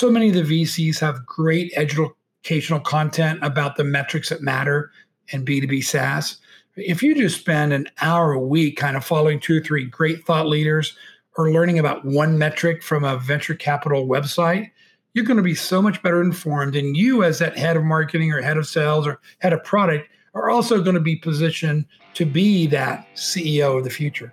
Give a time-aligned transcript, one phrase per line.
[0.00, 4.90] so many of the VCs have great educational content about the metrics that matter
[5.28, 6.38] in B2B SaaS.
[6.74, 10.24] If you just spend an hour a week kind of following two or three great
[10.24, 10.96] thought leaders
[11.36, 14.70] or learning about one metric from a venture capital website,
[15.12, 16.76] you're going to be so much better informed.
[16.76, 20.08] And you, as that head of marketing or head of sales or head of product,
[20.32, 24.32] are also going to be positioned to be that CEO of the future.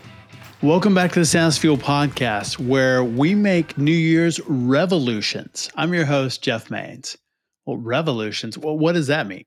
[0.63, 5.71] Welcome back to the SaaS Fuel podcast, where we make New Year's revolutions.
[5.75, 7.17] I'm your host, Jeff Mains.
[7.65, 9.45] Well, revolutions, well, what does that mean?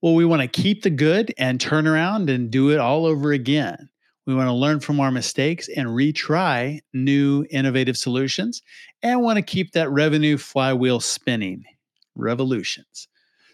[0.00, 3.32] Well, we want to keep the good and turn around and do it all over
[3.32, 3.88] again.
[4.28, 8.62] We want to learn from our mistakes and retry new innovative solutions
[9.02, 11.64] and want to keep that revenue flywheel spinning.
[12.14, 13.08] Revolutions.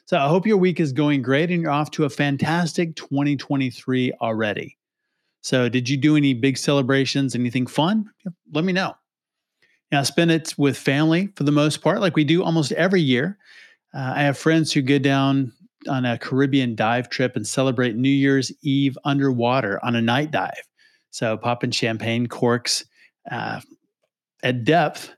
[0.04, 4.12] So I hope your week is going great and you're off to a fantastic 2023
[4.20, 4.76] already.
[5.42, 8.10] So, did you do any big celebrations, anything fun?
[8.52, 8.94] Let me know.
[9.90, 13.38] Now, spend it with family for the most part, like we do almost every year.
[13.94, 15.52] Uh, I have friends who go down
[15.88, 20.68] on a Caribbean dive trip and celebrate New Year's Eve underwater on a night dive.
[21.10, 22.84] So popping champagne corks
[23.30, 23.60] uh,
[24.42, 25.14] at depth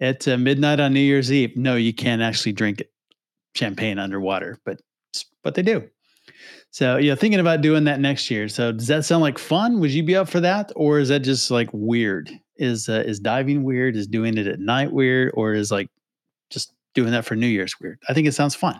[0.00, 1.56] at uh, midnight on New Year's Eve.
[1.56, 2.82] No, you can't actually drink
[3.54, 4.80] champagne underwater, but
[5.42, 5.88] but they do.
[6.76, 8.48] So yeah, thinking about doing that next year.
[8.48, 9.80] So does that sound like fun?
[9.80, 12.30] Would you be up for that, or is that just like weird?
[12.58, 13.96] Is uh, is diving weird?
[13.96, 15.88] Is doing it at night weird, or is like
[16.50, 17.98] just doing that for New Year's weird?
[18.10, 18.78] I think it sounds fun.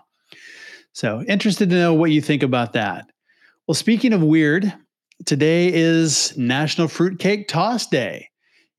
[0.92, 3.06] So, interested to know what you think about that.
[3.66, 4.70] Well, speaking of weird,
[5.24, 8.28] today is National Fruitcake Toss Day.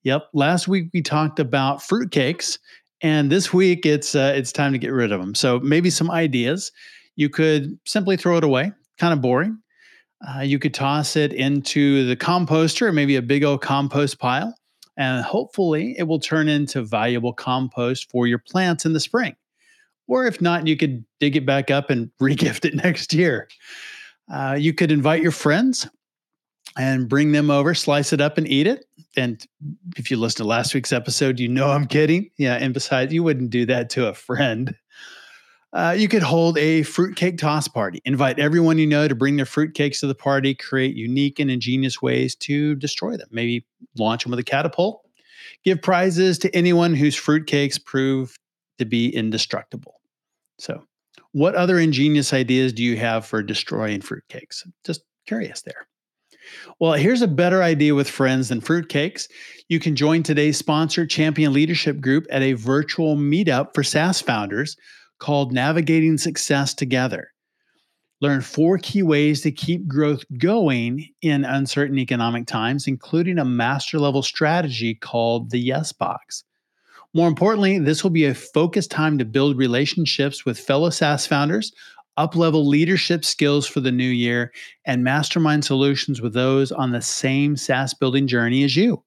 [0.03, 2.59] Yep, last week we talked about fruitcakes,
[3.01, 5.33] and this week it's uh, it's time to get rid of them.
[5.33, 6.71] So maybe some ideas.
[7.15, 9.59] You could simply throw it away, kind of boring.
[10.27, 14.55] Uh, you could toss it into the composter, maybe a big old compost pile,
[14.97, 19.35] and hopefully it will turn into valuable compost for your plants in the spring.
[20.07, 23.47] Or if not, you could dig it back up and regift it next year.
[24.31, 25.87] Uh, you could invite your friends
[26.77, 28.85] and bring them over, slice it up and eat it.
[29.15, 29.43] And
[29.97, 32.29] if you listen to last week's episode, you know I'm kidding.
[32.37, 32.55] Yeah.
[32.55, 34.75] And besides, you wouldn't do that to a friend.
[35.73, 38.01] Uh, you could hold a fruitcake toss party.
[38.05, 42.01] Invite everyone you know to bring their fruitcakes to the party, create unique and ingenious
[42.01, 43.27] ways to destroy them.
[43.31, 43.65] Maybe
[43.97, 45.01] launch them with a catapult.
[45.63, 48.37] Give prizes to anyone whose fruitcakes prove
[48.77, 49.99] to be indestructible.
[50.57, 50.83] So,
[51.33, 54.65] what other ingenious ideas do you have for destroying fruitcakes?
[54.85, 55.87] Just curious there.
[56.79, 59.27] Well, here's a better idea with friends than fruitcakes.
[59.67, 64.77] You can join today's sponsor, Champion Leadership Group, at a virtual meetup for SaaS founders
[65.19, 67.31] called Navigating Success Together.
[68.19, 73.99] Learn four key ways to keep growth going in uncertain economic times, including a master
[73.99, 76.43] level strategy called the Yes Box.
[77.13, 81.71] More importantly, this will be a focused time to build relationships with fellow SaaS founders,
[82.17, 84.51] uplevel leadership skills for the new year,
[84.85, 89.03] and mastermind solutions with those on the same SaaS building journey as you.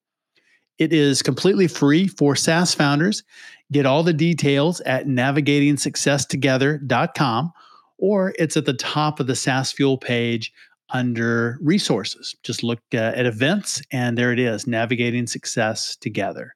[0.80, 3.22] It is completely free for SaaS founders.
[3.70, 7.52] Get all the details at navigatingsuccesstogether.com
[7.98, 10.50] or it's at the top of the SaaS Fuel page
[10.88, 12.34] under resources.
[12.42, 16.54] Just look uh, at events and there it is, Navigating Success Together.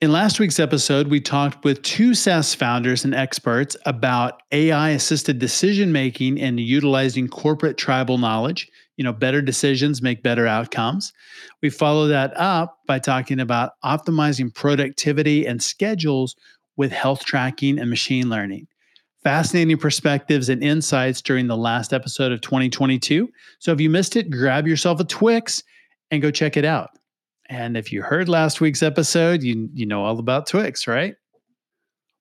[0.00, 5.38] In last week's episode, we talked with two SaaS founders and experts about AI assisted
[5.38, 8.70] decision making and utilizing corporate tribal knowledge.
[9.00, 11.14] You know, better decisions make better outcomes.
[11.62, 16.36] We follow that up by talking about optimizing productivity and schedules
[16.76, 18.66] with health tracking and machine learning.
[19.24, 23.30] Fascinating perspectives and insights during the last episode of 2022.
[23.58, 25.62] So if you missed it, grab yourself a Twix
[26.10, 26.90] and go check it out.
[27.48, 31.14] And if you heard last week's episode, you, you know all about Twix, right?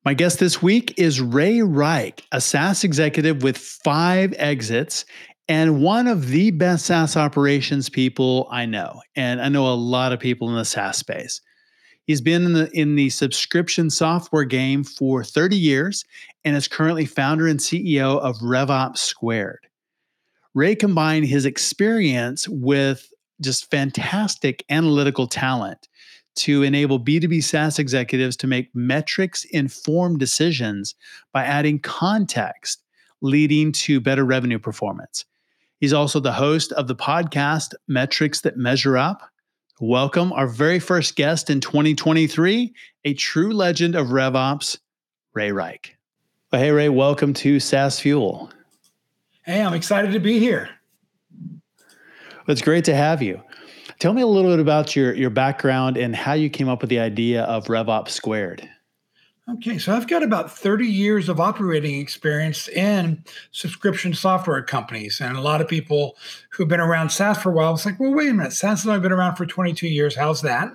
[0.05, 5.03] My guest this week is Ray Rike, a SaaS executive with five exits
[5.49, 9.01] and one of the best SaaS operations people I know.
[9.15, 11.41] And I know a lot of people in the SaaS space.
[12.05, 16.05] He's been in the in the subscription software game for 30 years
[16.45, 19.67] and is currently founder and CEO of RevOps Squared.
[20.53, 23.11] Ray combined his experience with
[23.41, 25.87] just fantastic analytical talent
[26.35, 30.95] to enable B2B SaaS executives to make metrics informed decisions
[31.33, 32.83] by adding context,
[33.21, 35.25] leading to better revenue performance.
[35.79, 39.21] He's also the host of the podcast Metrics That Measure Up.
[39.79, 42.73] Welcome our very first guest in 2023,
[43.05, 44.77] a true legend of RevOps,
[45.33, 45.95] Ray Rike.
[46.51, 48.51] Well, hey, Ray, welcome to SaaS Fuel.
[49.45, 50.69] Hey, I'm excited to be here.
[52.49, 53.41] It's great to have you.
[53.99, 56.89] Tell me a little bit about your, your background and how you came up with
[56.89, 58.67] the idea of RevOps Squared.
[59.53, 65.19] Okay, so I've got about 30 years of operating experience in subscription software companies.
[65.19, 66.17] And a lot of people
[66.51, 68.87] who've been around SaaS for a while, it's like, well, wait a minute, SaaS has
[68.87, 70.15] only been around for 22 years.
[70.15, 70.69] How's that?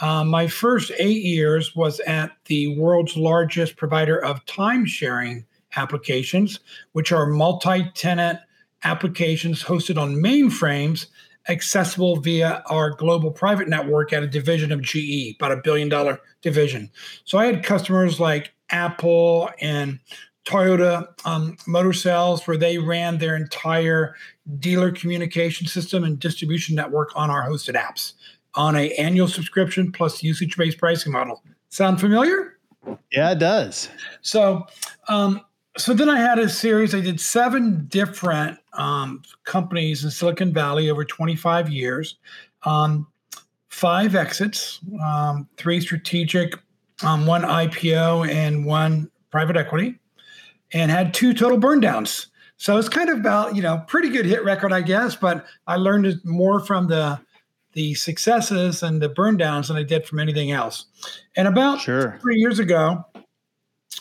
[0.00, 5.44] Um, my first eight years was at the world's largest provider of time sharing
[5.74, 6.60] applications,
[6.92, 8.38] which are multi tenant
[8.84, 11.06] applications hosted on mainframes
[11.48, 16.20] accessible via our global private network at a division of GE, about a billion dollar
[16.42, 16.90] division.
[17.24, 19.98] So I had customers like Apple and
[20.44, 24.14] Toyota um, Motor Sales, where they ran their entire
[24.58, 28.12] dealer communication system and distribution network on our hosted apps
[28.54, 31.42] on a annual subscription plus usage based pricing model.
[31.70, 32.58] Sound familiar?
[33.10, 33.88] Yeah, it does.
[34.20, 34.66] So
[35.08, 35.40] um,
[35.76, 36.94] so then I had a series.
[36.94, 42.16] I did seven different um, companies in Silicon Valley over 25 years,
[42.64, 43.06] um,
[43.68, 46.54] five exits, um, three strategic,
[47.02, 49.98] um, one IPO, and one private equity,
[50.72, 52.28] and had two total burn downs.
[52.56, 55.16] So it's kind of about you know pretty good hit record, I guess.
[55.16, 57.20] But I learned more from the
[57.72, 60.86] the successes and the burn downs than I did from anything else.
[61.36, 62.18] And about sure.
[62.22, 63.04] three years ago,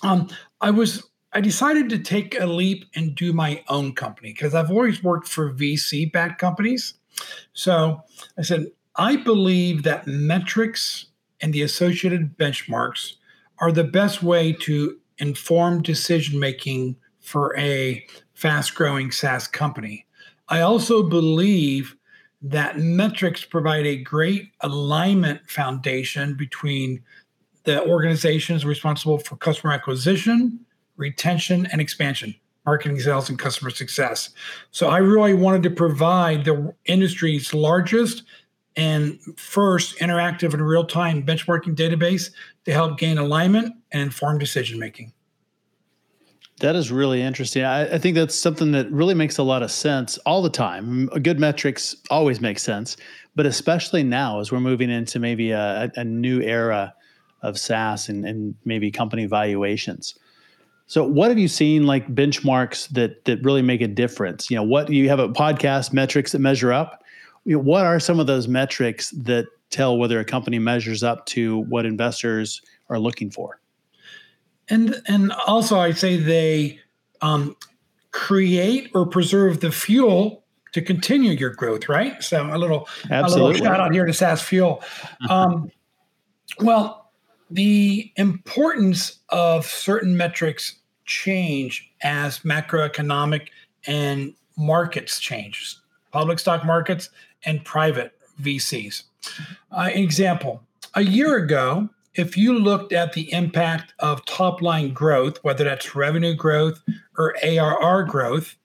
[0.04, 0.30] um,
[0.62, 4.70] I was I decided to take a leap and do my own company because I've
[4.70, 6.94] always worked for VC backed companies.
[7.54, 8.04] So
[8.38, 11.08] I said, I believe that metrics
[11.42, 13.14] and the associated benchmarks
[13.60, 20.06] are the best way to inform decision making for a fast growing SaaS company.
[20.50, 21.96] I also believe
[22.42, 27.02] that metrics provide a great alignment foundation between
[27.64, 30.60] the organizations responsible for customer acquisition,
[30.98, 32.36] retention, and expansion,
[32.66, 34.30] marketing, sales, and customer success.
[34.72, 38.24] So I really wanted to provide the industry's largest
[38.76, 42.32] and first interactive and real time benchmarking database
[42.66, 45.14] to help gain alignment and inform decision making.
[46.60, 47.64] That is really interesting.
[47.64, 51.08] I, I, think that's something that really makes a lot of sense all the time.
[51.08, 52.96] Good metrics always make sense,
[53.36, 56.94] but especially now as we're moving into maybe a, a new era
[57.42, 60.16] of SaaS and, and maybe company valuations.
[60.94, 64.52] So, what have you seen like benchmarks that that really make a difference?
[64.52, 67.04] You know, what you have a podcast metrics that measure up.
[67.46, 71.26] You know, what are some of those metrics that tell whether a company measures up
[71.26, 72.62] to what investors
[72.92, 73.60] are looking for?
[74.70, 76.80] And and also, I'd say they
[77.22, 77.56] um,
[78.12, 80.44] create or preserve the fuel
[80.74, 81.90] to continue your growth.
[81.90, 82.22] Right.
[82.22, 83.42] So a little Absolutely.
[83.42, 84.84] a little shout out here to SaaS Fuel.
[85.28, 85.72] Um,
[86.60, 87.00] well
[87.50, 93.48] the importance of certain metrics change as macroeconomic
[93.88, 95.78] and markets change,
[96.12, 97.10] public stock markets
[97.46, 99.04] and private VCs.
[99.72, 100.62] Uh, example,
[100.96, 105.96] a year ago, if you looked at the impact of top line growth, whether that's
[105.96, 106.82] revenue growth
[107.18, 108.56] or ARR growth,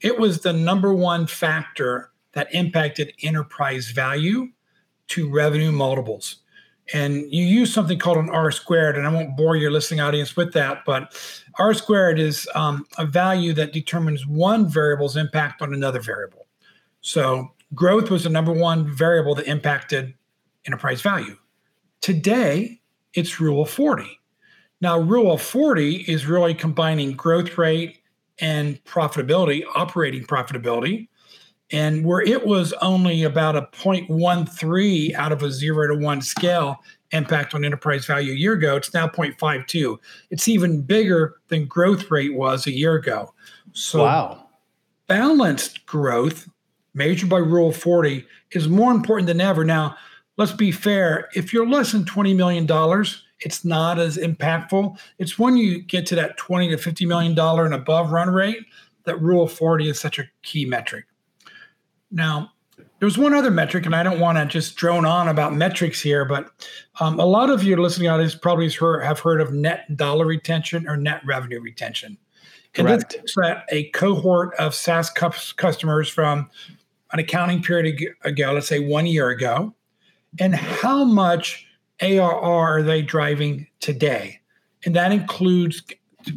[0.00, 4.48] it was the number one factor that impacted enterprise value
[5.08, 6.36] to revenue multiples
[6.92, 10.36] and you use something called an R squared, and I won't bore your listening audience
[10.36, 11.18] with that, but
[11.58, 16.46] R squared is um, a value that determines one variable's impact on another variable.
[17.00, 20.14] So growth was the number one variable that impacted
[20.66, 21.36] enterprise value.
[22.00, 22.80] Today,
[23.14, 24.20] it's rule of 40.
[24.80, 28.00] Now, rule of 40 is really combining growth rate
[28.40, 31.08] and profitability, operating profitability,
[31.74, 36.78] and where it was only about a 0.13 out of a zero to one scale
[37.10, 39.98] impact on enterprise value a year ago, it's now 0.52.
[40.30, 43.34] It's even bigger than growth rate was a year ago.
[43.72, 44.46] So, wow.
[45.08, 46.48] balanced growth
[46.94, 49.64] measured by Rule 40 is more important than ever.
[49.64, 49.96] Now,
[50.36, 51.28] let's be fair.
[51.34, 52.68] If you're less than $20 million,
[53.40, 54.96] it's not as impactful.
[55.18, 58.64] It's when you get to that 20 to $50 million and above run rate
[59.06, 61.06] that Rule 40 is such a key metric.
[62.14, 62.52] Now,
[63.00, 66.24] there's one other metric, and I don't want to just drone on about metrics here,
[66.24, 66.50] but
[67.00, 70.96] um, a lot of your listening audience probably have heard of net dollar retention or
[70.96, 72.16] net revenue retention.
[72.76, 73.10] And Correct.
[73.10, 76.48] this looks at a cohort of SaaS customers from
[77.12, 79.74] an accounting period ago, let's say one year ago,
[80.38, 81.66] and how much
[82.00, 84.40] ARR are they driving today?
[84.84, 85.82] And that includes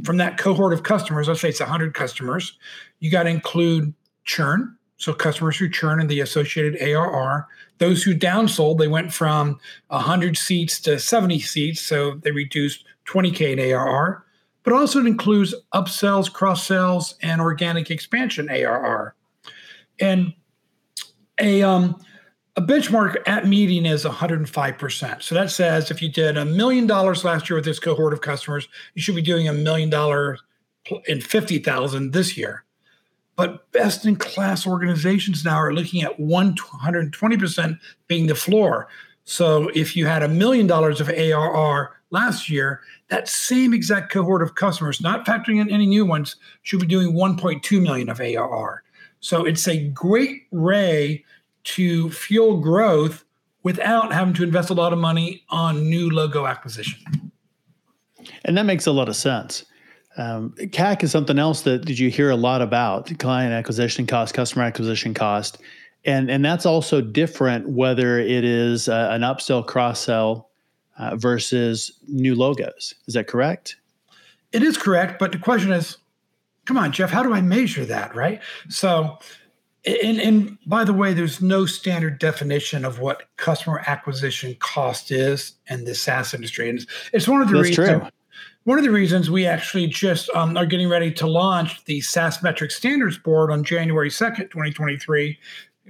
[0.03, 2.57] from that cohort of customers, let's say it's 100 customers,
[2.99, 3.93] you got to include
[4.25, 7.47] churn, so customers who churn and the associated ARR.
[7.77, 13.53] Those who downsold, they went from 100 seats to 70 seats, so they reduced 20K
[13.53, 14.25] in ARR.
[14.63, 19.15] But also it includes upsells, cross sells, and organic expansion ARR.
[19.99, 20.33] And
[21.39, 22.01] a um,
[22.57, 25.21] a benchmark at meeting is 105%.
[25.21, 28.21] So that says if you did a million dollars last year with this cohort of
[28.21, 30.39] customers, you should be doing a million dollar
[31.07, 32.65] in 50,000 this year.
[33.37, 38.89] But best in class organizations now are looking at 120% being the floor.
[39.23, 44.41] So if you had a million dollars of ARR last year, that same exact cohort
[44.41, 48.83] of customers, not factoring in any new ones, should be doing 1.2 million of ARR.
[49.19, 51.23] So it's a great way
[51.65, 53.23] to fuel growth
[53.63, 57.31] without having to invest a lot of money on new logo acquisition.
[58.45, 59.65] And that makes a lot of sense.
[60.17, 64.33] Um, CAC is something else that, that you hear a lot about client acquisition cost,
[64.33, 65.59] customer acquisition cost.
[66.05, 70.49] And, and that's also different whether it is uh, an upsell, cross sell
[70.97, 72.95] uh, versus new logos.
[73.07, 73.75] Is that correct?
[74.51, 75.19] It is correct.
[75.19, 75.97] But the question is
[76.65, 78.15] come on, Jeff, how do I measure that?
[78.15, 78.41] Right.
[78.69, 79.19] So
[79.85, 85.53] and, and by the way, there's no standard definition of what customer acquisition cost is
[85.67, 88.01] in the SaaS industry, and it's, it's one of the That's reasons.
[88.01, 88.09] True.
[88.67, 92.43] One of the reasons we actually just um, are getting ready to launch the SaaS
[92.43, 95.39] Metric Standards Board on January 2nd, 2023,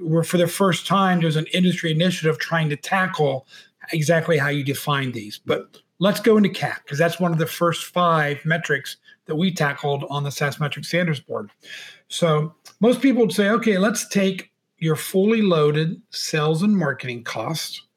[0.02, 3.48] where for the first time there's an industry initiative trying to tackle
[3.94, 5.40] exactly how you define these.
[5.44, 9.52] But let's go into CAC because that's one of the first five metrics that we
[9.52, 11.50] tackled on the SaaS Metric Standards Board.
[12.10, 17.88] So most people would say, okay, let's take your fully loaded sales and marketing cost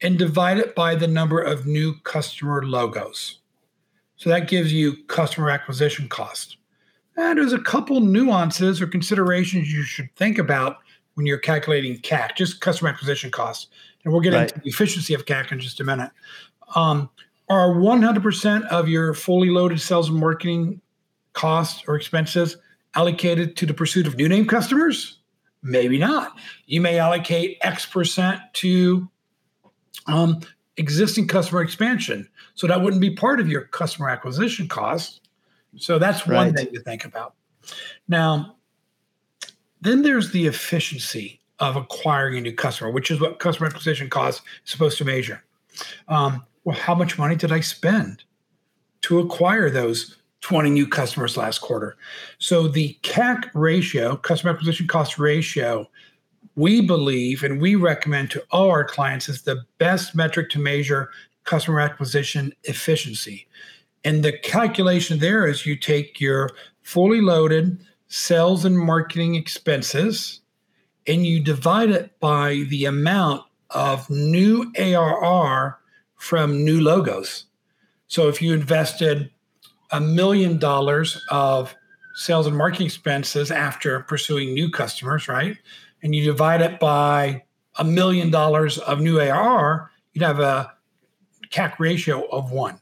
[0.00, 3.40] and divide it by the number of new customer logos.
[4.16, 6.56] So that gives you customer acquisition cost.
[7.16, 10.78] And there's a couple nuances or considerations you should think about
[11.14, 13.68] when you're calculating CAC, just customer acquisition cost.
[14.04, 14.42] And we'll get right.
[14.42, 16.10] into the efficiency of CAC in just a minute.
[16.74, 17.08] Um,
[17.48, 20.80] are 100% of your fully loaded sales and marketing
[21.32, 22.56] costs or expenses
[22.94, 25.18] allocated to the pursuit of new name customers?
[25.62, 26.32] Maybe not.
[26.66, 29.08] You may allocate X percent to
[30.06, 30.40] um,
[30.76, 32.28] existing customer expansion.
[32.56, 35.20] So that wouldn't be part of your customer acquisition cost.
[35.76, 36.56] So that's one right.
[36.56, 37.34] thing to think about.
[38.08, 38.56] Now,
[39.80, 44.42] then there's the efficiency of acquiring a new customer, which is what customer acquisition cost
[44.64, 45.44] is supposed to measure.
[46.08, 48.24] Um, well, how much money did I spend
[49.02, 51.96] to acquire those 20 new customers last quarter.
[52.38, 55.88] So the CAC ratio, customer acquisition cost ratio,
[56.54, 61.10] we believe and we recommend to all our clients is the best metric to measure
[61.46, 63.46] customer acquisition efficiency.
[64.04, 66.50] And the calculation there is you take your
[66.82, 70.40] fully loaded sales and marketing expenses
[71.06, 75.78] and you divide it by the amount of new ARR
[76.16, 77.46] from new logos.
[78.08, 79.30] So if you invested
[79.90, 81.74] a million dollars of
[82.14, 85.56] sales and marketing expenses after pursuing new customers, right?
[86.02, 87.42] And you divide it by
[87.78, 90.72] a million dollars of new ARR, you'd have a
[91.56, 92.78] CAC ratio of one.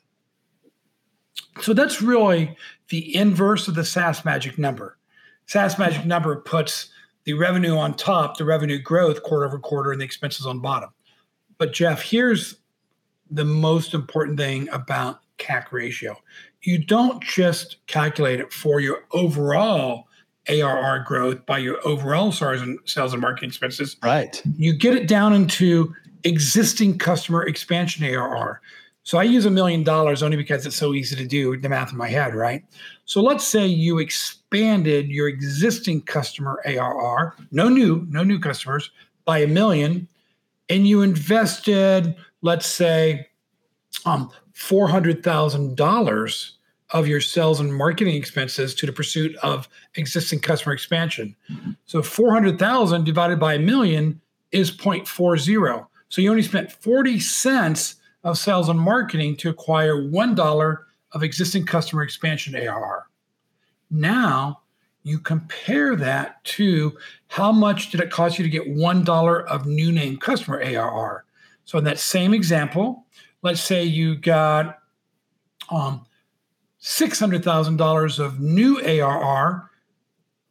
[1.60, 2.56] So that's really
[2.88, 4.98] the inverse of the SaaS magic number.
[5.46, 6.90] SaaS magic number puts
[7.24, 10.90] the revenue on top, the revenue growth quarter over quarter, and the expenses on bottom.
[11.58, 12.56] But Jeff, here's
[13.30, 16.16] the most important thing about CAC ratio
[16.62, 20.08] you don't just calculate it for your overall
[20.48, 23.96] ARR growth by your overall sales and sales and marketing expenses.
[24.02, 24.42] Right.
[24.56, 28.60] You get it down into existing customer expansion ARR.
[29.02, 31.92] So I use a million dollars only because it's so easy to do the math
[31.92, 32.64] in my head, right?
[33.04, 38.90] So let's say you expanded your existing customer ARR, no new, no new customers,
[39.26, 40.08] by a million,
[40.70, 43.28] and you invested, let's say,
[44.06, 46.50] um, $400,000
[46.90, 51.34] of your sales and marketing expenses to the pursuit of existing customer expansion.
[51.86, 54.20] So 400,000 divided by a million
[54.52, 55.86] is 0.40.
[56.14, 60.78] So you only spent 40 cents of sales and marketing to acquire $1
[61.10, 63.08] of existing customer expansion ARR.
[63.90, 64.60] Now
[65.02, 69.90] you compare that to how much did it cost you to get $1 of new
[69.90, 71.24] name customer ARR.
[71.64, 73.06] So in that same example,
[73.42, 74.78] let's say you got
[75.68, 76.06] um,
[76.80, 79.68] $600,000 of new ARR,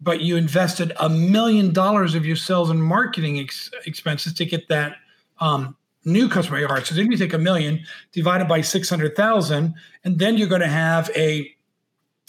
[0.02, 4.68] but you invested a million dollars of your sales and marketing ex- expenses to get
[4.68, 4.98] that
[5.44, 6.86] um, new customer ARR.
[6.86, 7.82] So then you take a million
[8.14, 9.74] divided by 600,000,
[10.04, 11.54] and then you're going to have a,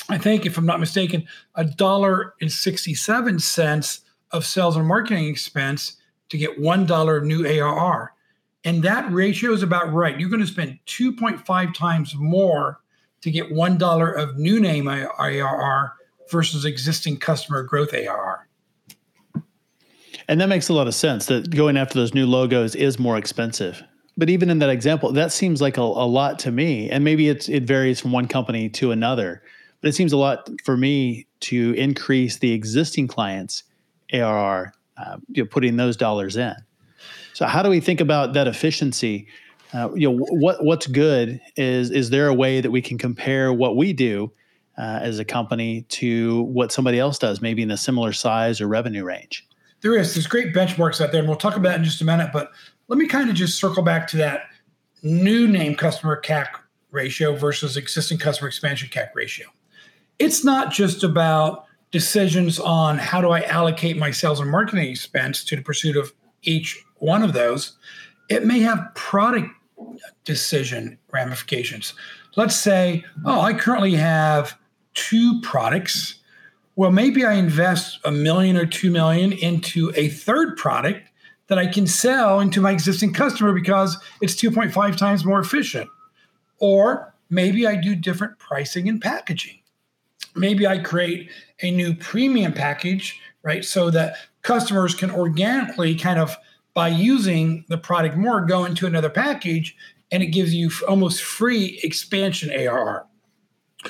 [0.09, 4.01] I think, if I'm not mistaken, a dollar and 67 cents
[4.33, 5.97] of sales and marketing expense
[6.31, 8.13] to get $1 of new ARR.
[8.65, 10.19] And that ratio is about right.
[10.19, 12.81] You're going to spend 2.5 times more
[13.21, 15.93] to get $1 of new name ARR
[16.31, 18.49] versus existing customer growth ARR.
[20.29, 23.17] And that makes a lot of sense that going after those new logos is more
[23.17, 23.83] expensive.
[24.17, 26.89] But even in that example, that seems like a, a lot to me.
[26.89, 29.43] And maybe it's it varies from one company to another.
[29.81, 33.65] But it seems a lot for me to increase the existing clients'
[34.13, 36.55] ARR, uh, you know, putting those dollars in.
[37.35, 39.27] So how do we think about that efficiency?
[39.75, 43.53] Uh, you know, what what's good is is there a way that we can compare
[43.53, 44.33] what we do
[44.79, 48.69] uh, as a company to what somebody else does, maybe in a similar size or
[48.69, 49.45] revenue range?
[49.85, 50.15] There is.
[50.15, 52.31] There's great benchmarks out there, and we'll talk about in just a minute.
[52.33, 52.53] But
[52.89, 54.47] let me kind of just circle back to that
[55.03, 56.47] new name customer CAC
[56.91, 59.47] ratio versus existing customer expansion CAC ratio.
[60.19, 65.45] It's not just about decisions on how do I allocate my sales and marketing expense
[65.45, 66.15] to the pursuit of
[66.45, 67.77] each one of those,
[68.31, 69.51] it may have product
[70.25, 71.93] decision ramifications.
[72.37, 74.59] Let's say, oh, I currently have
[74.95, 76.21] two products.
[76.77, 81.09] Well, maybe I invest a million or two million into a third product
[81.47, 85.89] that I can sell into my existing customer because it's 2.5 times more efficient.
[86.59, 89.61] Or maybe I do different pricing and packaging.
[90.35, 93.65] Maybe I create a new premium package, right?
[93.65, 96.37] So that customers can organically kind of
[96.73, 99.77] by using the product more, go into another package
[100.11, 103.07] and it gives you almost free expansion ARR.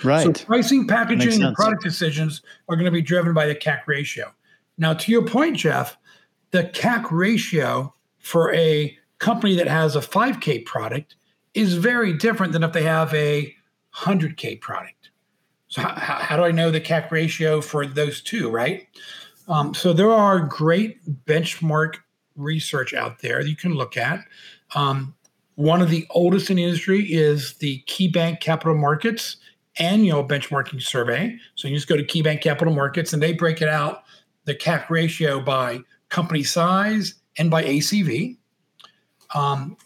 [0.02, 0.36] Right.
[0.36, 4.32] So pricing, packaging, and product decisions are going to be driven by the CAC ratio.
[4.78, 5.96] Now, to your point, Jeff,
[6.50, 11.16] the CAC ratio for a company that has a 5K product
[11.54, 13.54] is very different than if they have a
[13.94, 15.10] 100K product.
[15.68, 18.86] So, how, how do I know the CAC ratio for those two, right?
[19.48, 21.96] Um, so, there are great benchmark
[22.36, 24.20] research out there that you can look at.
[24.74, 25.14] Um,
[25.56, 29.36] one of the oldest in the industry is the KeyBank Capital Markets
[29.78, 31.36] annual benchmarking survey.
[31.54, 34.04] So you just go to KeyBank Capital Markets and they break it out
[34.44, 38.36] the CAC ratio by company size and by ACV.
[39.34, 39.76] Um,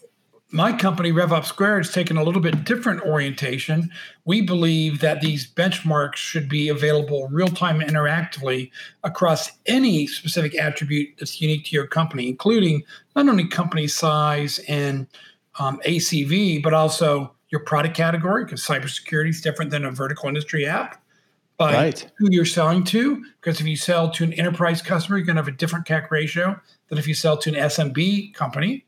[0.51, 3.91] my company, RevOps Squared, has taken a little bit different orientation.
[4.25, 8.71] We believe that these benchmarks should be available real time interactively
[9.03, 12.81] across any specific attribute that's unique to your company, including
[13.15, 15.05] not only company size and
[15.59, 20.65] um, ACV, but also your product category, because cybersecurity is different than a vertical industry
[20.65, 21.01] app.
[21.57, 22.11] By right.
[22.17, 25.41] who you're selling to, because if you sell to an enterprise customer, you're going to
[25.41, 26.57] have a different CAC ratio
[26.87, 28.85] than if you sell to an SMB company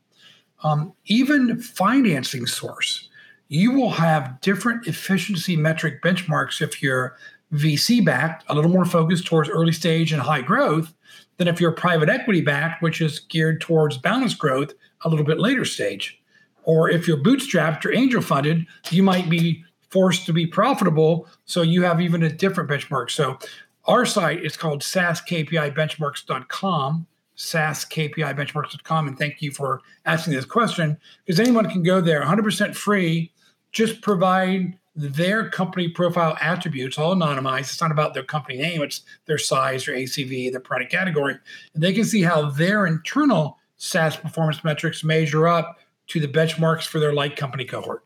[0.62, 3.08] um, even financing source,
[3.48, 7.16] you will have different efficiency metric benchmarks if you're
[7.52, 10.94] VC backed, a little more focused towards early stage and high growth,
[11.36, 14.72] than if you're private equity backed, which is geared towards balanced growth,
[15.02, 16.21] a little bit later stage.
[16.64, 21.26] Or if you're bootstrapped or angel funded, you might be forced to be profitable.
[21.44, 23.10] So you have even a different benchmark.
[23.10, 23.36] So
[23.84, 29.08] our site is called SaaSKPIbenchmarks.com saaskpibenchmarks.com.
[29.08, 33.32] And thank you for asking this question because anyone can go there 100% free.
[33.72, 37.60] Just provide their company profile attributes, all anonymized.
[37.60, 41.38] It's not about their company name, it's their size, their ACV, their product category.
[41.74, 45.78] And they can see how their internal SaaS performance metrics measure up
[46.12, 48.04] to the benchmarks for their like company cohort.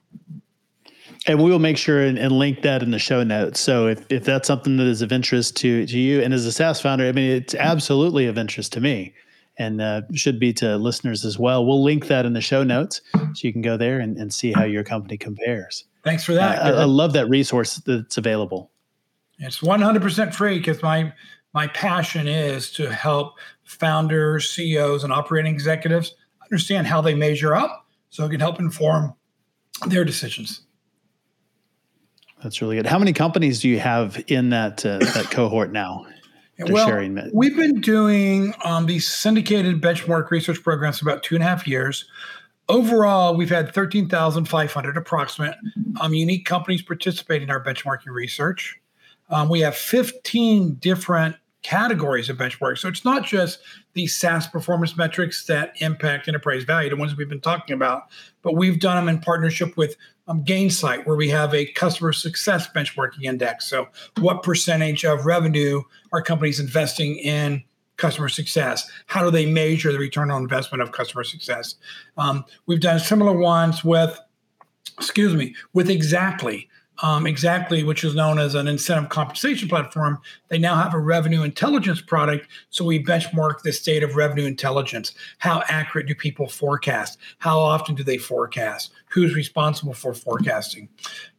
[1.27, 3.59] And we will make sure and, and, link that in the show notes.
[3.59, 6.53] So if, if that's something that is of interest to, to you and as a
[6.53, 9.13] SaaS founder, I mean, it's absolutely of interest to me
[9.59, 11.67] and uh, should be to listeners as well.
[11.67, 14.53] We'll link that in the show notes so you can go there and, and see
[14.53, 15.85] how your company compares.
[16.05, 16.59] Thanks for that.
[16.61, 18.71] Uh, I, I, love that resource that's available.
[19.39, 21.13] It's 100% free because my
[21.53, 26.15] my passion is to help founders, CEOs, and operating executives
[26.45, 29.15] understand how they measure up so it can help inform
[29.87, 30.63] their decisions.
[32.43, 32.87] That's really good.
[32.87, 36.07] How many companies do you have in that uh, that cohort now?
[36.59, 41.45] well, sharing We've been doing um, these syndicated benchmark research programs for about two and
[41.45, 42.07] a half years.
[42.69, 45.55] Overall, we've had 13,500 approximate
[46.01, 48.81] um, unique companies participating in our benchmarking research.
[49.29, 52.79] Um, we have 15 different categories of benchmarks.
[52.79, 53.59] So it's not just
[53.95, 58.05] the SaaS performance metrics that impact enterprise value, the ones we've been talking about,
[58.43, 59.97] but we've done them in partnership with
[60.29, 63.69] um, Gainsight, where we have a customer success benchmarking index.
[63.69, 63.89] So,
[64.21, 67.65] what percentage of revenue are companies investing in
[67.97, 68.89] customer success?
[69.07, 71.75] How do they measure the return on investment of customer success?
[72.17, 74.17] Um, we've done similar ones with,
[74.99, 76.69] excuse me, with Xactly
[77.03, 80.19] um, Xactly, which is known as an incentive compensation platform.
[80.49, 82.49] They now have a revenue intelligence product.
[82.71, 85.13] So we benchmark the state of revenue intelligence.
[85.39, 87.19] How accurate do people forecast?
[87.39, 88.93] How often do they forecast?
[89.11, 90.89] Who's responsible for forecasting?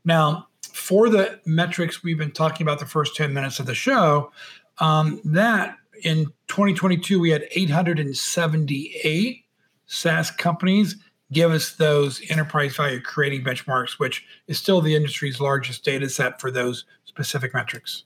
[0.06, 4.32] Now, for the metrics we've been talking about the first 10 minutes of the show,
[4.80, 9.44] um, that in 2022, we had 878
[9.88, 10.96] SaaS companies
[11.32, 16.40] give us those enterprise value creating benchmarks, which is still the industry's largest data set
[16.40, 18.04] for those specific metrics.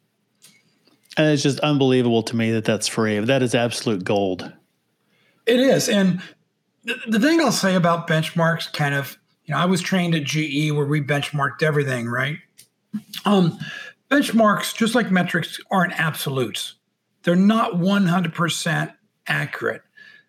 [1.17, 3.19] And it's just unbelievable to me that that's free.
[3.19, 4.51] That is absolute gold.
[5.45, 5.89] It is.
[5.89, 6.21] And
[6.83, 10.23] the, the thing I'll say about benchmarks, kind of, you know, I was trained at
[10.23, 12.37] GE where we benchmarked everything, right?
[13.25, 13.59] Um,
[14.09, 16.75] benchmarks, just like metrics, aren't absolutes.
[17.23, 18.93] They're not 100%
[19.27, 19.81] accurate.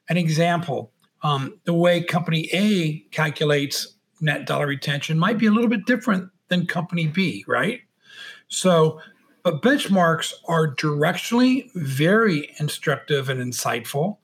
[0.09, 5.70] An example um, the way company A calculates net dollar retention might be a little
[5.70, 7.80] bit different than company B, right?
[8.48, 9.00] So,
[9.42, 14.18] but benchmarks are directionally very instructive and insightful.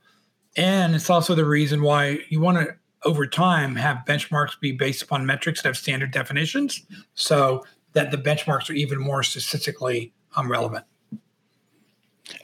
[0.57, 5.03] And it's also the reason why you want to, over time, have benchmarks be based
[5.03, 6.85] upon metrics that have standard definitions
[7.15, 10.85] so that the benchmarks are even more statistically um, relevant.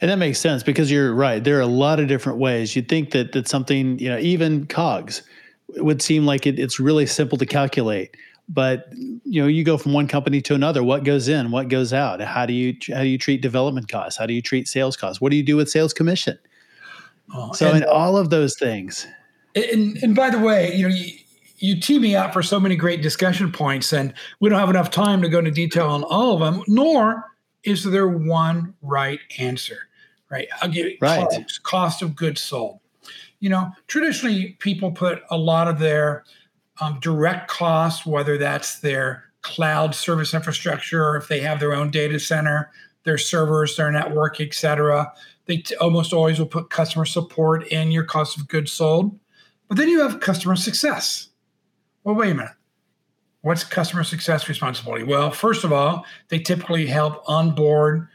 [0.01, 1.43] And that makes sense because you're right.
[1.43, 2.75] There are a lot of different ways.
[2.75, 5.21] You'd think that that something, you know, even COGS
[5.77, 8.15] would seem like it, it's really simple to calculate.
[8.47, 8.87] But
[9.23, 10.83] you know, you go from one company to another.
[10.83, 11.51] What goes in?
[11.51, 12.21] What goes out?
[12.21, 14.19] How do you how do you treat development costs?
[14.19, 15.19] How do you treat sales costs?
[15.19, 16.37] What do you do with sales commission?
[17.33, 19.07] Oh, so, and, in all of those things.
[19.55, 21.17] And, and by the way, you know, you,
[21.57, 24.91] you tee me up for so many great discussion points, and we don't have enough
[24.91, 26.63] time to go into detail on all of them.
[26.67, 27.25] Nor
[27.65, 29.89] is there one right answer?
[30.29, 30.47] Right.
[30.61, 31.27] I'll give you right.
[31.29, 32.79] cost, cost of goods sold.
[33.39, 36.23] You know, traditionally people put a lot of their
[36.81, 41.91] um, direct costs, whether that's their cloud service infrastructure, or if they have their own
[41.91, 42.71] data center,
[43.03, 45.11] their servers, their network, et cetera.
[45.45, 49.17] They t- almost always will put customer support in your cost of goods sold.
[49.67, 51.29] But then you have customer success.
[52.03, 52.51] Well, wait a minute.
[53.45, 55.03] What's customer success responsibility?
[55.03, 58.07] Well, first of all, they typically help onboard,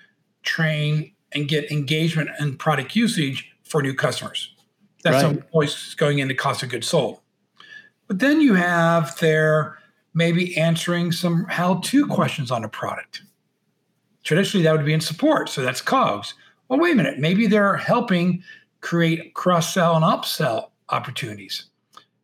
[0.42, 4.52] train, and get engagement and product usage for new customers.
[5.04, 5.40] That's right.
[5.52, 7.20] always going into cost of goods sold.
[8.08, 9.78] But then you have their
[10.14, 13.22] maybe answering some how-to questions on a product.
[14.24, 16.34] Traditionally, that would be in support, so that's COGS.
[16.66, 18.42] Well, wait a minute, maybe they're helping
[18.80, 21.66] create cross-sell and upsell opportunities.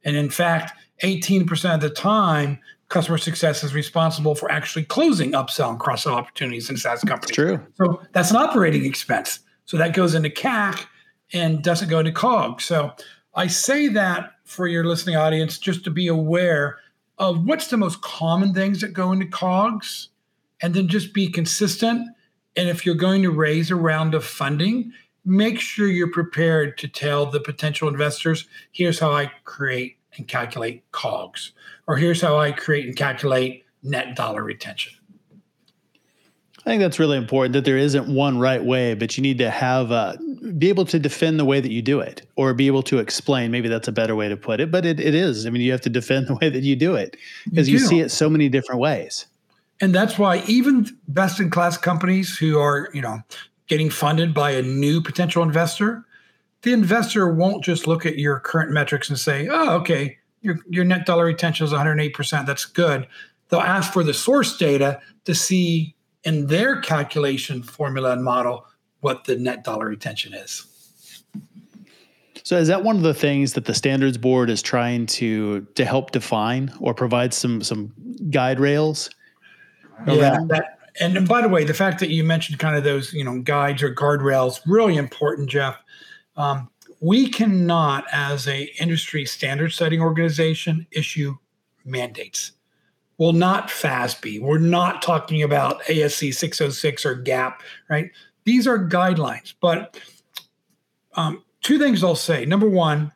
[0.02, 0.72] And in fact,
[1.04, 6.14] 18% of the time, customer success is responsible for actually closing upsell and cross sell
[6.14, 7.34] opportunities in SaaS companies.
[7.34, 7.64] True.
[7.74, 9.40] So that's an operating expense.
[9.64, 10.86] So that goes into CAC
[11.32, 12.60] and doesn't go into COG.
[12.60, 12.92] So
[13.34, 16.78] I say that for your listening audience just to be aware
[17.18, 20.10] of what's the most common things that go into COGS
[20.62, 22.06] and then just be consistent.
[22.56, 24.92] And if you're going to raise a round of funding,
[25.24, 30.90] make sure you're prepared to tell the potential investors here's how I create and calculate
[30.92, 31.52] COGS
[31.86, 34.92] or here's how I create and calculate net dollar retention.
[36.60, 39.50] I think that's really important that there isn't one right way, but you need to
[39.50, 40.16] have uh,
[40.58, 43.52] be able to defend the way that you do it, or be able to explain.
[43.52, 45.46] Maybe that's a better way to put it, but it, it is.
[45.46, 47.78] I mean, you have to defend the way that you do it because you, you
[47.78, 49.26] see it so many different ways.
[49.80, 53.20] And that's why even best in class companies who are, you know,
[53.68, 56.04] getting funded by a new potential investor,
[56.62, 60.84] the investor won't just look at your current metrics and say, "Oh, okay, your, your
[60.84, 62.46] net dollar retention is 108%.
[62.46, 63.06] That's good.
[63.48, 68.66] They'll ask for the source data to see in their calculation formula and model
[69.00, 70.66] what the net dollar retention is.
[72.42, 75.84] So is that one of the things that the standards board is trying to to
[75.84, 77.92] help define or provide some some
[78.30, 79.10] guide rails?
[80.06, 83.24] Yeah, that, and by the way, the fact that you mentioned kind of those you
[83.24, 85.76] know guides or guardrails really important, Jeff.
[86.36, 86.70] Um,
[87.00, 91.36] we cannot, as a industry standard setting organization, issue
[91.84, 92.52] mandates.
[93.18, 94.40] Well, not FASB.
[94.40, 97.54] We're not talking about ASC 606 or GAAP,
[97.88, 98.10] right?
[98.44, 99.54] These are guidelines.
[99.60, 99.98] But
[101.14, 102.44] um, two things I'll say.
[102.44, 103.12] Number one,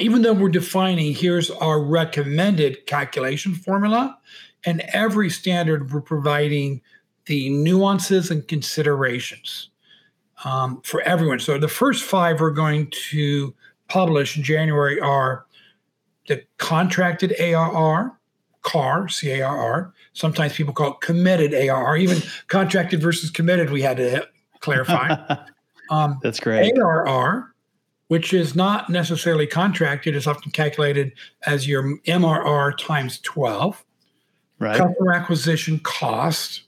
[0.00, 4.18] even though we're defining here's our recommended calculation formula,
[4.66, 6.80] and every standard we're providing
[7.26, 9.70] the nuances and considerations
[10.44, 11.38] um, for everyone.
[11.38, 13.54] So the first five we're going to
[13.88, 15.46] publish in January are
[16.26, 18.18] the contracted ARR,
[18.62, 19.94] CAR, C A R R.
[20.14, 21.96] Sometimes people call it committed ARR.
[21.96, 24.26] Even contracted versus committed, we had to
[24.60, 25.36] clarify.
[25.90, 26.76] Um, That's great.
[26.78, 27.54] ARR,
[28.08, 31.12] which is not necessarily contracted, is often calculated
[31.46, 33.84] as your MRR times 12.
[34.58, 34.78] right.
[34.78, 36.63] customer acquisition cost,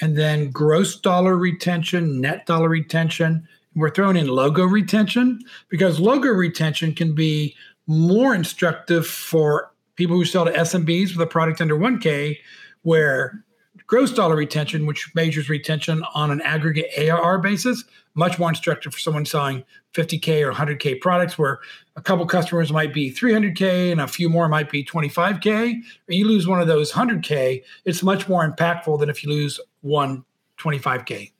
[0.00, 3.46] and then gross dollar retention, net dollar retention.
[3.74, 7.54] We're throwing in logo retention because logo retention can be
[7.86, 12.38] more instructive for people who sell to SMBs with a product under 1K,
[12.82, 13.44] where
[13.86, 18.98] gross dollar retention, which measures retention on an aggregate ARR basis, much more instructive for
[18.98, 21.60] someone selling 50K or 100K products, where
[21.96, 25.82] a couple customers might be 300K and a few more might be 25K.
[26.08, 29.60] Or you lose one of those 100K, it's much more impactful than if you lose
[29.82, 30.24] one
[30.58, 31.32] 25K.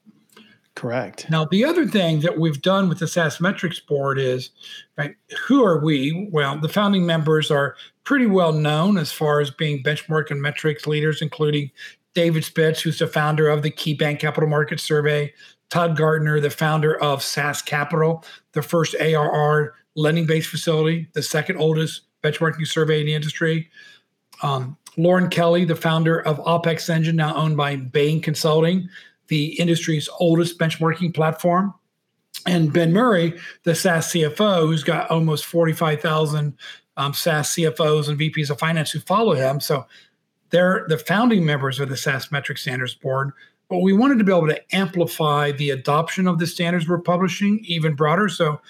[0.75, 1.29] Correct.
[1.31, 4.51] Now, the other thing that we've done with the SaaS Metrics Board is,
[4.97, 5.15] right,
[5.47, 6.29] who are we?
[6.33, 10.87] Well, the founding members are pretty well known as far as being benchmark and metrics
[10.87, 11.71] leaders, including
[12.15, 15.33] David Spitz, who's the founder of the KeyBank Capital Markets Survey,
[15.69, 21.59] Todd Gardner, the founder of SaaS Capital, the first ARR lending based facility, the second
[21.59, 23.71] oldest benchmarking survey in the industry.
[24.43, 28.89] Um, Lauren Kelly, the founder of OPEX Engine, now owned by Bain Consulting,
[29.29, 31.73] the industry's oldest benchmarking platform.
[32.47, 36.57] And Ben Murray, the SaaS CFO, who's got almost 45,000
[36.97, 39.61] um, SaaS CFOs and VPs of finance who follow him.
[39.61, 39.87] So
[40.51, 43.33] they're the founding members of the SaaS Metric Standards Board.
[43.69, 47.61] But we wanted to be able to amplify the adoption of the standards we're publishing
[47.65, 48.29] even broader.
[48.29, 48.61] So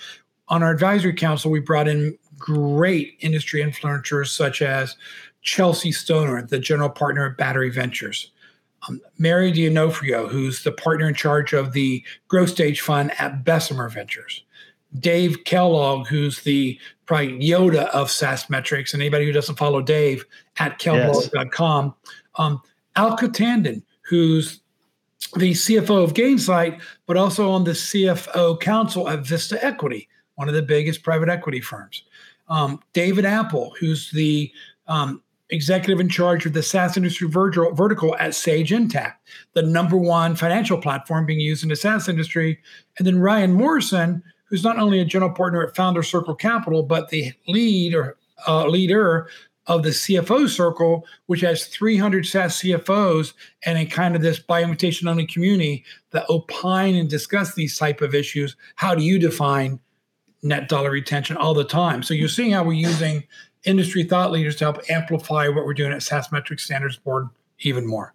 [0.48, 4.96] on our advisory council, we brought in great industry influencers such as
[5.42, 8.30] Chelsea Stoner, the general partner of Battery Ventures,
[8.88, 13.88] um, Mary D'Onofrio, who's the partner in charge of the growth stage fund at Bessemer
[13.88, 14.44] Ventures,
[14.98, 20.24] Dave Kellogg, who's the probably Yoda of SaaS metrics, and anybody who doesn't follow Dave
[20.58, 22.14] at kellblog.com, yes.
[22.36, 22.60] um,
[22.96, 24.60] Alka Tandon, who's
[25.36, 30.54] the CFO of Gainsight, but also on the CFO council at Vista Equity, one of
[30.54, 32.04] the biggest private equity firms.
[32.48, 34.52] Um, David Appel, who's the
[34.88, 35.22] um,
[35.52, 39.16] executive in charge of the SaaS industry vertical at Sage Intacct,
[39.52, 42.58] the number one financial platform being used in the SaaS industry.
[42.98, 47.10] And then Ryan Morrison, who's not only a general partner at Founder Circle Capital, but
[47.10, 48.16] the lead or
[48.48, 49.28] uh, leader
[49.66, 53.34] of the CFO Circle, which has 300 SaaS CFOs
[53.64, 58.00] and a kind of this by invitation only community that opine and discuss these type
[58.00, 58.56] of issues.
[58.76, 59.78] How do you define
[60.42, 62.02] net dollar retention all the time?
[62.02, 63.22] So you're seeing how we're using
[63.64, 67.28] industry thought leaders to help amplify what we're doing at SaaS Metrics Standards Board
[67.60, 68.14] even more.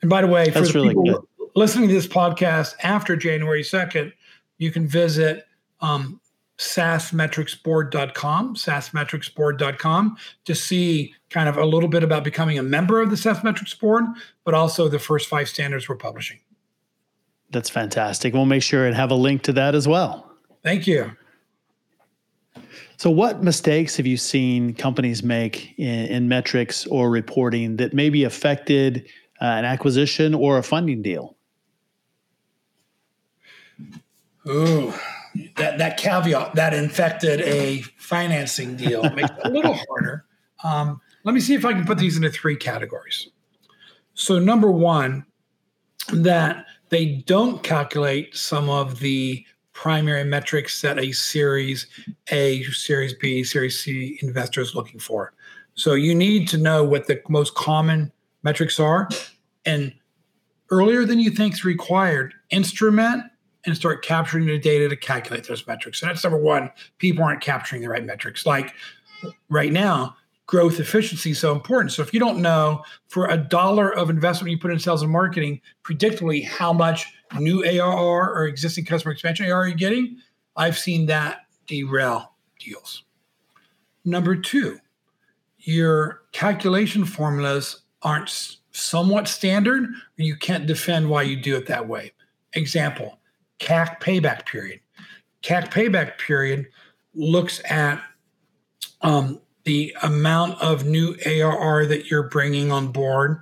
[0.00, 1.50] And by the way, That's for the really people good.
[1.54, 4.12] listening to this podcast after January 2nd,
[4.58, 5.46] you can visit
[5.80, 6.20] um,
[6.58, 13.16] SaaSmetricsBoard.com, SaaSmetricsBoard.com to see kind of a little bit about becoming a member of the
[13.16, 14.04] SaaS Metrics Board,
[14.44, 16.38] but also the first five standards we're publishing.
[17.50, 18.34] That's fantastic.
[18.34, 20.30] We'll make sure and have a link to that as well.
[20.62, 21.12] Thank you.
[22.98, 28.24] So, what mistakes have you seen companies make in, in metrics or reporting that maybe
[28.24, 29.06] affected
[29.40, 31.36] uh, an acquisition or a funding deal?
[34.48, 34.92] Ooh,
[35.56, 40.24] that that caveat that infected a financing deal makes it a little harder.
[40.64, 43.28] Um, let me see if I can put these into three categories.
[44.14, 45.24] So number one,
[46.12, 49.46] that they don't calculate some of the
[49.78, 51.86] primary metrics that a Series
[52.32, 55.32] A, Series B, Series C investor is looking for.
[55.74, 58.10] So you need to know what the most common
[58.42, 59.08] metrics are,
[59.64, 59.94] and
[60.70, 63.22] earlier than you think is required, instrument
[63.66, 66.00] and start capturing the data to calculate those metrics.
[66.00, 66.72] So that's number one.
[66.98, 68.44] People aren't capturing the right metrics.
[68.44, 68.74] Like
[69.48, 71.92] right now, growth efficiency is so important.
[71.92, 75.12] So if you don't know for a dollar of investment you put in sales and
[75.12, 77.06] marketing, predictably how much
[77.38, 80.18] new ARR or existing customer expansion ARR you're you getting,
[80.56, 83.04] I've seen that derail deals.
[84.04, 84.78] Number two,
[85.58, 91.86] your calculation formulas aren't somewhat standard, or you can't defend why you do it that
[91.86, 92.12] way.
[92.54, 93.18] Example,
[93.58, 94.80] CAC payback period.
[95.42, 96.68] CAC payback period
[97.14, 98.02] looks at
[99.02, 103.40] um, the amount of new ARR that you're bringing on board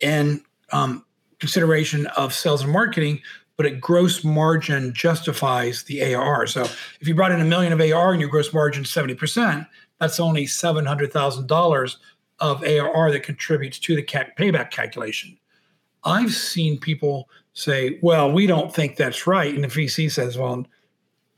[0.00, 0.40] and
[0.72, 1.04] um,
[1.40, 3.20] consideration of sales and marketing,
[3.56, 6.46] but a gross margin justifies the ARR.
[6.46, 6.62] So
[7.00, 9.66] if you brought in a million of ARR and your gross margin 70%,
[9.98, 11.96] that's only $700,000
[12.38, 15.36] of ARR that contributes to the payback calculation.
[16.04, 19.54] I've seen people say, well, we don't think that's right.
[19.54, 20.64] And the VC says, well,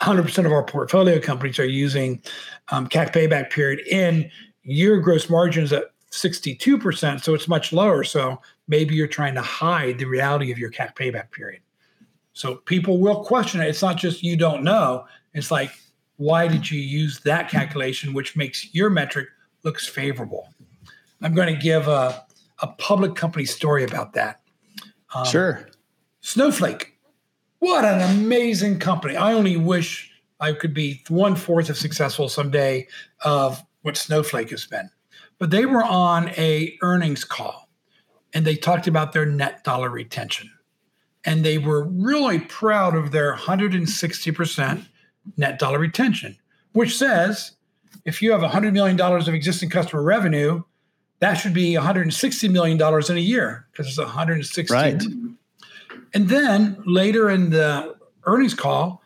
[0.01, 2.23] 100% of our portfolio companies are using
[2.71, 4.31] um, CAC payback period in
[4.63, 7.23] your gross margins at 62%.
[7.23, 8.05] So it's much lower.
[8.05, 8.41] So
[8.73, 11.61] maybe you're trying to hide the reality of your CAC payback period.
[12.33, 13.69] So people will question it.
[13.69, 15.05] It's not just you don't know.
[15.35, 15.71] It's like,
[16.17, 19.29] why did you use that calculation, which makes your metric
[19.63, 20.49] looks favorable?
[21.21, 22.25] I'm going to give a,
[22.63, 24.41] a public company story about that.
[25.15, 25.69] Um, sure.
[26.23, 26.99] Snowflake.
[27.59, 29.17] What an amazing company.
[29.17, 32.89] I only wish I could be one fourth as successful someday
[33.23, 34.89] of what Snowflake has been.
[35.39, 37.62] But they were on a earnings call
[38.35, 40.51] and they talked about their net dollar retention.
[41.25, 44.87] And they were really proud of their 160%
[45.37, 46.37] net dollar retention,
[46.73, 47.53] which says
[48.05, 50.63] if you have $100 million of existing customer revenue,
[51.21, 54.75] that should be $160 million in a year because it's 160.
[54.75, 55.01] Right.
[56.15, 59.03] And then later in the earnings call,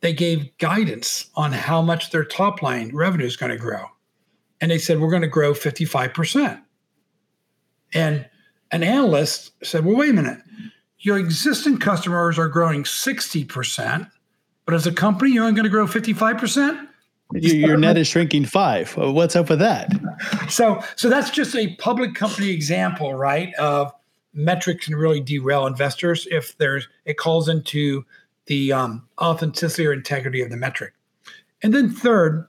[0.00, 3.86] they gave guidance on how much their top line revenue is going to grow.
[4.60, 6.62] And they said, we're going to grow 55%.
[7.92, 8.28] And
[8.72, 10.38] an analyst said, well, wait a minute.
[10.98, 14.10] Your existing customers are growing 60%,
[14.64, 16.88] but as a company, you're only going to grow 55%?
[17.34, 18.94] Your, your net is shrinking five.
[18.96, 19.90] What's up with that?
[20.48, 23.54] So, so that's just a public company example, right?
[23.54, 23.92] Of
[24.34, 28.04] metrics can really derail investors if there's it calls into
[28.46, 30.94] the um, authenticity or integrity of the metric.
[31.62, 32.46] And then third,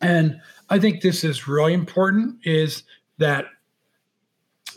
[0.00, 2.84] and I think this is really important, is
[3.18, 3.46] that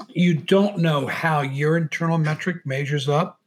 [0.10, 3.40] you don't know how your internal metric measures up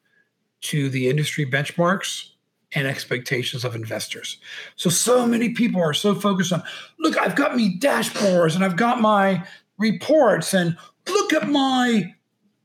[0.62, 2.30] to the industry benchmarks
[2.72, 4.38] and expectations of investors.
[4.74, 6.62] So, so many people are so focused on,
[6.98, 9.46] look, I've got me dashboards and I've got my
[9.78, 10.76] reports and
[11.08, 12.14] look at my,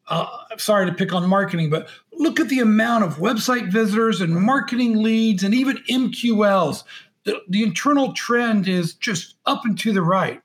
[0.08, 0.26] uh,
[0.58, 5.02] sorry to pick on marketing, but look at the amount of website visitors and marketing
[5.02, 6.84] leads and even MQLs.
[7.24, 10.41] The, the internal trend is just up and to the right,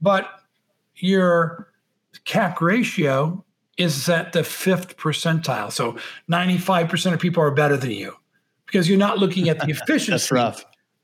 [0.00, 0.28] but
[0.96, 1.71] your
[2.24, 3.44] CAC ratio
[3.78, 5.72] is at the fifth percentile.
[5.72, 5.96] So
[6.30, 8.14] 95% of people are better than you
[8.66, 10.34] because you're not looking at the efficiency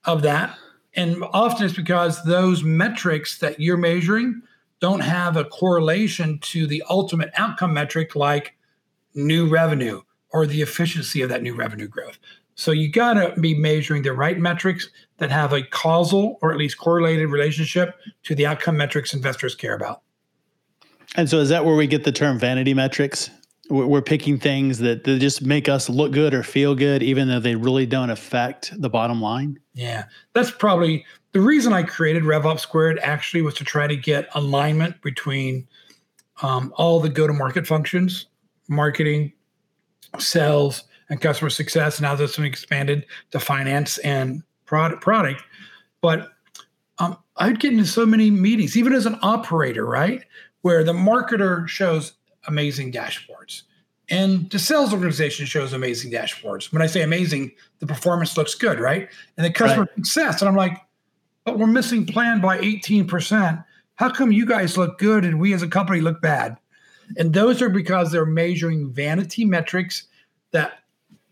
[0.04, 0.56] of that.
[0.94, 4.42] And often it's because those metrics that you're measuring
[4.80, 8.54] don't have a correlation to the ultimate outcome metric like
[9.14, 10.00] new revenue
[10.30, 12.18] or the efficiency of that new revenue growth.
[12.54, 16.58] So you got to be measuring the right metrics that have a causal or at
[16.58, 20.02] least correlated relationship to the outcome metrics investors care about.
[21.16, 23.30] And so is that where we get the term vanity metrics?
[23.70, 27.40] we're picking things that, that just make us look good or feel good, even though
[27.40, 29.58] they really don't affect the bottom line.
[29.74, 32.98] Yeah, that's probably the reason I created RevOps Squared.
[33.00, 35.68] Actually, was to try to get alignment between
[36.40, 38.26] um, all the go-to-market functions,
[38.68, 39.32] marketing,
[40.18, 42.00] sales, and customer success.
[42.00, 45.02] Now that's been expanded to finance and product.
[45.02, 45.42] product.
[46.00, 46.32] But
[46.98, 50.24] um, I'd get into so many meetings, even as an operator, right,
[50.62, 52.14] where the marketer shows
[52.46, 53.62] amazing dashboards.
[54.10, 56.72] And the sales organization shows amazing dashboards.
[56.72, 59.08] When I say amazing, the performance looks good, right?
[59.36, 59.94] And the customer right.
[59.96, 60.40] success.
[60.40, 60.80] And I'm like,
[61.44, 63.64] but we're missing plan by 18%.
[63.96, 66.56] How come you guys look good and we as a company look bad?
[67.16, 70.04] And those are because they're measuring vanity metrics
[70.52, 70.80] that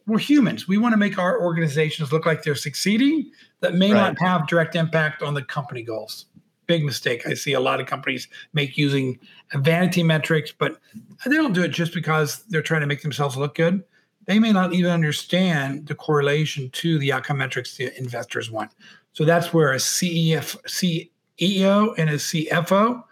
[0.07, 0.69] we're humans.
[0.69, 4.15] We want to make our organizations look like they're succeeding that may right.
[4.15, 6.27] not have direct impact on the company goals
[6.67, 9.19] big mistake I see a lot of companies make using
[9.55, 10.79] vanity metrics, but
[11.25, 13.85] they don't do it just because they're trying to make themselves look good.
[14.27, 18.73] They may not even understand the correlation to the outcome metrics the investors want.
[19.13, 23.03] So that's where a CEF, CEO and a CFO,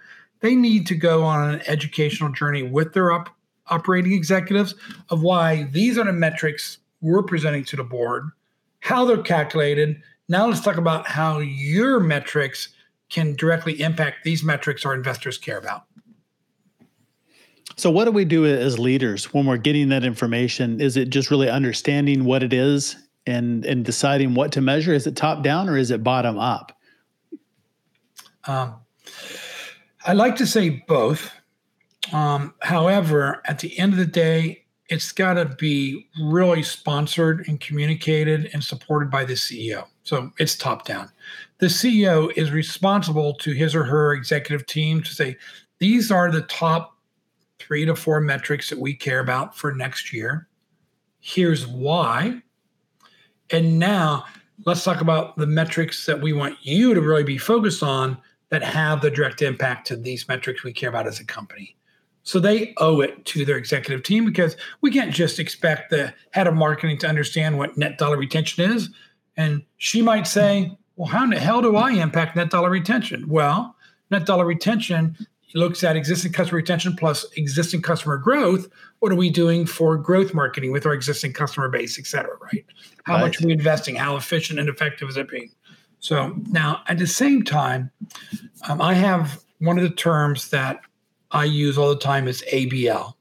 [0.40, 3.30] they need to go on an educational journey with their op-
[3.68, 4.74] operating executives
[5.08, 8.28] of why these are the metrics we're presenting to the board,
[8.80, 10.02] how they're calculated.
[10.28, 12.73] Now let's talk about how your metrics
[13.14, 15.84] can directly impact these metrics our investors care about.
[17.76, 20.80] So, what do we do as leaders when we're getting that information?
[20.80, 22.96] Is it just really understanding what it is
[23.26, 24.92] and and deciding what to measure?
[24.92, 26.76] Is it top down or is it bottom up?
[28.46, 28.74] Um,
[30.04, 31.32] I like to say both.
[32.12, 37.58] Um, however, at the end of the day, it's got to be really sponsored and
[37.60, 39.86] communicated and supported by the CEO.
[40.02, 41.10] So it's top down
[41.64, 45.34] the CEO is responsible to his or her executive team to say,
[45.78, 46.98] these are the top
[47.58, 50.46] three to four metrics that we care about for next year.
[51.20, 52.42] Here's why.
[53.48, 54.26] And now
[54.66, 58.18] let's talk about the metrics that we want you to really be focused on
[58.50, 61.78] that have the direct impact to these metrics we care about as a company.
[62.24, 66.46] So they owe it to their executive team because we can't just expect the head
[66.46, 68.90] of marketing to understand what net dollar retention is.
[69.38, 73.28] And she might say, well, how in the hell do I impact net dollar retention?
[73.28, 73.76] Well,
[74.10, 75.16] net dollar retention
[75.54, 78.68] looks at existing customer retention plus existing customer growth.
[78.98, 82.64] What are we doing for growth marketing with our existing customer base, et cetera, right?
[83.04, 83.20] How right.
[83.22, 83.94] much are we investing?
[83.94, 85.50] How efficient and effective is it being?
[86.00, 87.90] So now at the same time,
[88.68, 90.80] um, I have one of the terms that
[91.30, 93.14] I use all the time is ABL.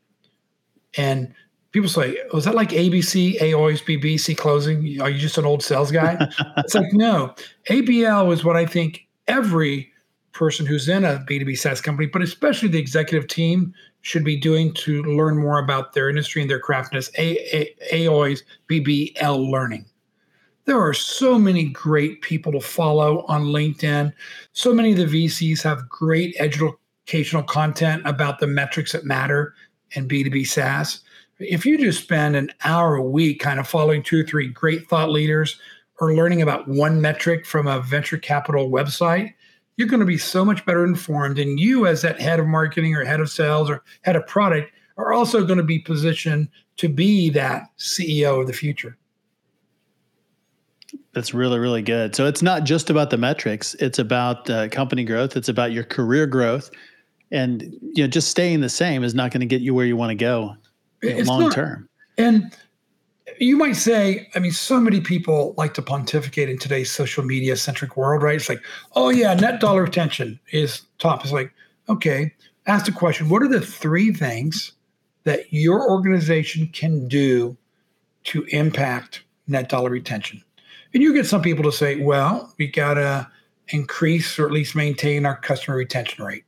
[0.98, 1.34] And
[1.74, 5.02] people say, was oh, that like ABC, A always be BC closing?
[5.02, 6.18] Are you just an old sales guy?
[6.58, 7.36] it's like, no.
[7.70, 9.92] ABL is what I think every
[10.32, 14.74] person who's in a B2B SaaS company, but especially the executive team, should be doing
[14.74, 17.10] to learn more about their industry and their craftness.
[17.18, 19.86] A, A, A always BBL learning.
[20.66, 24.14] There are so many great people to follow on LinkedIn.
[24.52, 29.56] So many of the VCs have great educational content about the metrics that matter
[29.92, 31.00] in B2B SaaS.
[31.44, 34.88] If you just spend an hour a week kind of following two or three great
[34.88, 35.60] thought leaders
[36.00, 39.34] or learning about one metric from a venture capital website,
[39.78, 41.39] you're going to be so much better informed.
[41.39, 44.72] And you, as that head of marketing or head of sales or head of product,
[44.98, 48.98] are also going to be positioned to be that CEO of the future.
[51.14, 52.16] That's really, really good.
[52.16, 55.36] So it's not just about the metrics; it's about uh, company growth.
[55.36, 56.70] It's about your career growth,
[57.32, 59.96] and you know, just staying the same is not going to get you where you
[59.96, 60.56] want to go
[61.04, 61.54] know, long not.
[61.54, 61.89] term.
[62.18, 62.56] And
[63.39, 67.56] you might say, I mean, so many people like to pontificate in today's social media
[67.56, 68.36] centric world, right?
[68.36, 68.64] It's like,
[68.95, 71.24] oh yeah, net dollar retention is top.
[71.24, 71.51] It's like,
[71.89, 72.34] okay,
[72.68, 74.74] ask the question: What are the three things
[75.24, 77.58] that your organization can do
[78.26, 80.43] to impact net dollar retention?
[80.93, 83.28] And you get some people to say, well, we got to
[83.70, 86.43] increase or at least maintain our customer retention rate.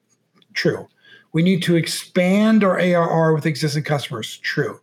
[0.54, 0.88] True.
[1.36, 4.38] We need to expand our ARR with existing customers.
[4.38, 4.80] True.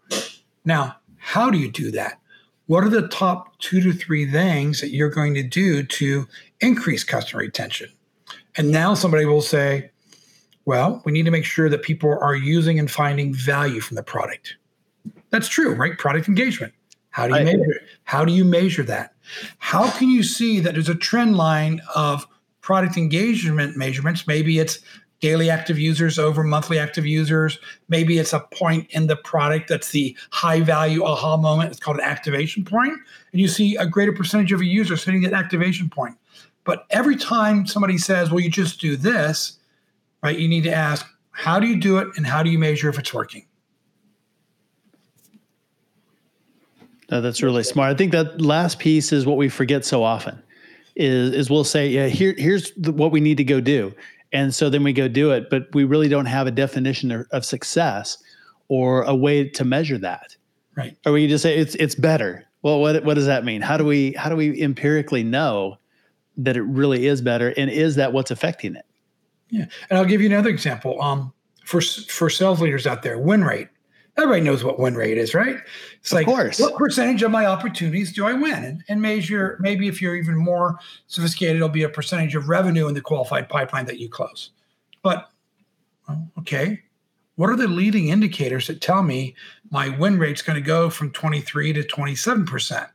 [0.66, 2.20] Now, how do you do that?
[2.66, 6.28] What are the top two to three things that you're going to do to
[6.60, 7.88] increase customer retention?
[8.58, 9.92] And now somebody will say,
[10.66, 14.02] well, we need to make sure that people are using and finding value from the
[14.02, 14.56] product.
[15.30, 15.96] That's true, right?
[15.96, 16.74] Product engagement.
[17.12, 17.82] How do you I, measure it?
[18.04, 19.14] How do you measure that?
[19.56, 22.26] How can you see that there's a trend line of
[22.60, 24.26] product engagement measurements?
[24.26, 24.80] Maybe it's
[25.22, 27.58] daily active users over monthly active users.
[27.88, 31.70] Maybe it's a point in the product that's the high value aha moment.
[31.70, 32.92] It's called an activation point.
[33.30, 36.16] And you see a greater percentage of a user hitting that activation point.
[36.64, 39.58] But every time somebody says, well, you just do this,
[40.22, 42.88] right, you need to ask, how do you do it and how do you measure
[42.88, 43.46] if it's working?
[47.08, 47.92] That's really smart.
[47.92, 50.42] I think that last piece is what we forget so often.
[50.96, 53.94] Is is we'll say, yeah, here here's the, what we need to go do,
[54.32, 57.44] and so then we go do it, but we really don't have a definition of,
[57.44, 58.18] success
[58.68, 60.36] or a way to measure that.
[60.76, 60.96] Right.
[61.04, 62.46] Or we just say it's it's better.
[62.62, 63.60] Well, what what does that mean?
[63.60, 65.78] How do we how do we empirically know
[66.38, 68.86] that it really is better, and is that what's affecting it?
[69.50, 71.00] Yeah, and I'll give you another example.
[71.02, 71.32] Um,
[71.64, 73.68] for for sales leaders out there, win rate
[74.16, 75.56] everybody knows what win rate is, right?
[76.00, 76.60] It's of like course.
[76.60, 78.64] what percentage of my opportunities do I win?
[78.64, 82.88] And, and measure maybe if you're even more sophisticated, it'll be a percentage of revenue
[82.88, 84.50] in the qualified pipeline that you close.
[85.02, 85.30] But
[86.38, 86.82] okay,
[87.36, 89.34] what are the leading indicators that tell me
[89.70, 92.88] my win rate's going to go from 23 to 27%?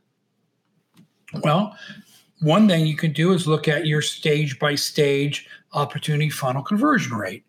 [1.42, 1.76] Well,
[2.40, 7.16] one thing you can do is look at your stage by stage opportunity funnel conversion
[7.16, 7.44] rate.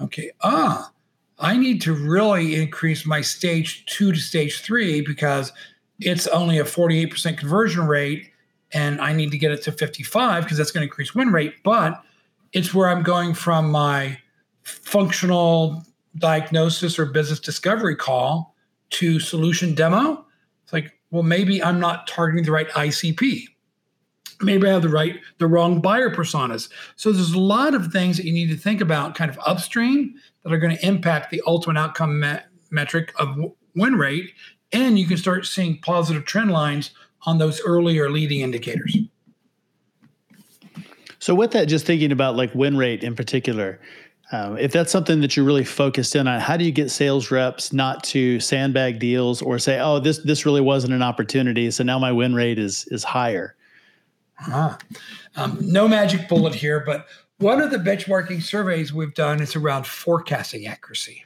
[0.00, 0.92] Okay, ah,
[1.38, 5.52] I need to really increase my stage two to stage three because
[6.00, 8.30] it's only a 48% conversion rate
[8.72, 11.54] and I need to get it to 55 because that's going to increase win rate.
[11.62, 12.02] But
[12.52, 14.18] it's where I'm going from my
[14.62, 15.84] functional
[16.16, 18.54] diagnosis or business discovery call
[18.90, 20.24] to solution demo.
[20.64, 23.44] It's like, well, maybe I'm not targeting the right ICP.
[24.40, 26.68] Maybe I have the right, the wrong buyer personas.
[26.96, 30.14] So there's a lot of things that you need to think about kind of upstream
[30.42, 32.38] that are going to impact the ultimate outcome me-
[32.70, 33.36] metric of
[33.74, 34.32] win rate.
[34.72, 36.90] And you can start seeing positive trend lines
[37.22, 38.96] on those earlier leading indicators.
[41.18, 43.80] So, with that, just thinking about like win rate in particular,
[44.30, 47.30] um, if that's something that you're really focused in on, how do you get sales
[47.30, 51.82] reps not to sandbag deals or say, "Oh, this this really wasn't an opportunity, so
[51.82, 53.56] now my win rate is is higher"?
[54.46, 54.78] Ah,
[55.36, 57.06] um, no magic bullet here, but
[57.38, 61.24] one of the benchmarking surveys we've done is around forecasting accuracy,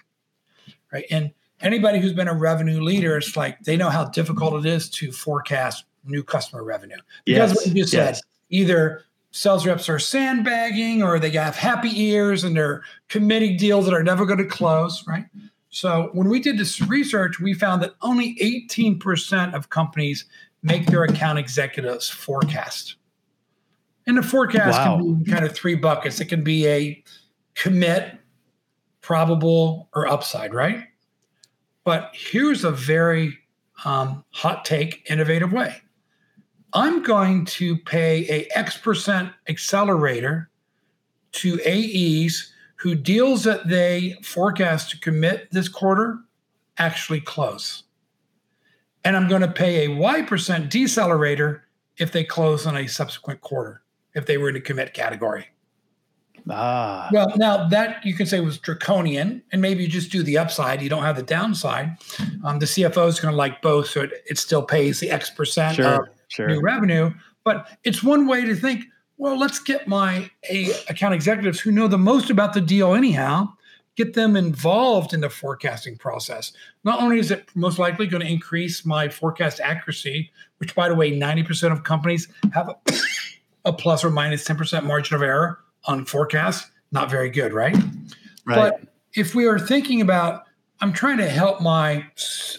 [0.92, 1.04] right?
[1.10, 4.88] And anybody who's been a revenue leader, it's like they know how difficult it is
[4.90, 8.18] to forecast new customer revenue because yes, what you just yes.
[8.18, 13.86] said, either sales reps are sandbagging or they have happy ears and they're committing deals
[13.86, 15.24] that are never going to close, right?
[15.70, 20.26] So when we did this research, we found that only 18% of companies
[20.62, 22.96] make their account executives forecast.
[24.06, 24.96] And the forecast wow.
[24.96, 26.20] can be kind of three buckets.
[26.20, 27.04] It can be a
[27.54, 28.18] commit,
[29.00, 30.84] probable, or upside, right?
[31.84, 33.38] But here's a very
[33.84, 35.76] um, hot take, innovative way.
[36.72, 40.50] I'm going to pay a X percent accelerator
[41.32, 46.18] to AEs who deals that they forecast to commit this quarter
[46.78, 47.84] actually close.
[49.04, 51.60] And I'm going to pay a Y percent decelerator
[51.98, 53.82] if they close on a subsequent quarter,
[54.14, 55.46] if they were in a commit category.
[56.50, 57.08] Ah.
[57.12, 60.82] Well, now that you can say was draconian, and maybe you just do the upside,
[60.82, 61.96] you don't have the downside.
[62.44, 65.30] Um, the CFO is going to like both, so it, it still pays the X
[65.30, 66.02] percent Sure.
[66.02, 66.48] of Sure.
[66.48, 67.12] new revenue.
[67.44, 68.84] But it's one way to think.
[69.18, 73.52] Well, let's get my a, account executives who know the most about the deal anyhow.
[73.94, 76.52] Get them involved in the forecasting process.
[76.82, 80.94] Not only is it most likely going to increase my forecast accuracy, which, by the
[80.94, 82.70] way, ninety percent of companies have
[83.64, 86.70] a, plus or minus minus ten percent margin of error on forecast.
[86.90, 87.76] Not very good, right?
[88.44, 88.56] Right.
[88.56, 88.82] But
[89.14, 90.44] if we are thinking about,
[90.80, 92.04] I'm trying to help my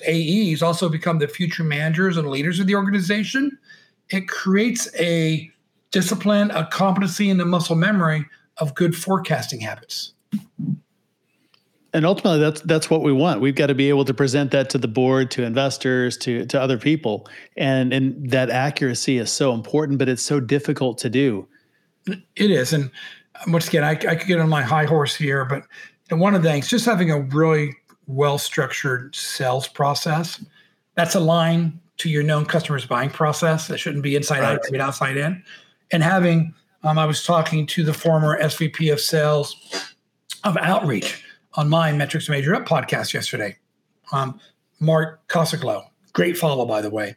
[0.07, 3.57] AEs also become the future managers and leaders of the organization,
[4.09, 5.51] it creates a
[5.91, 8.25] discipline, a competency, and a muscle memory
[8.57, 10.13] of good forecasting habits.
[11.93, 14.69] And ultimately that's that's what we want we've got to be able to present that
[14.69, 17.27] to the board to investors to to other people
[17.57, 21.47] and and that accuracy is so important but it's so difficult to do
[22.07, 22.73] It is.
[22.73, 22.91] And
[23.47, 25.63] once again, I, I could get on my high horse here, but
[26.19, 27.73] one of the things, just having a really
[28.07, 30.43] well structured sales process
[30.95, 33.67] that's aligned to your known customers' buying process.
[33.67, 34.55] That shouldn't be inside Right.
[34.55, 35.41] out, but outside in.
[35.91, 39.55] And having, um, I was talking to the former SVP of sales
[40.43, 41.23] of outreach
[41.55, 43.57] on my Metrics Measure Up podcast yesterday,
[44.11, 44.39] um,
[44.79, 45.85] Mark Kosoglow.
[46.13, 47.15] Great follow, by the way.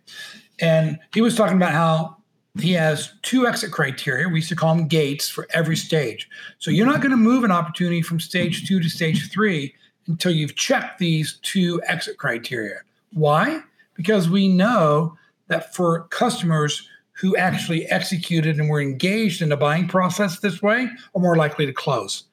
[0.61, 2.17] And he was talking about how
[2.59, 4.29] he has two exit criteria.
[4.29, 6.29] We used to call them gates for every stage.
[6.59, 9.75] So you're not going to move an opportunity from stage two to stage three
[10.07, 12.77] until you've checked these two exit criteria.
[13.13, 13.61] Why?
[13.95, 15.17] Because we know
[15.49, 20.89] that for customers who actually executed and were engaged in the buying process this way
[21.15, 22.25] are more likely to close.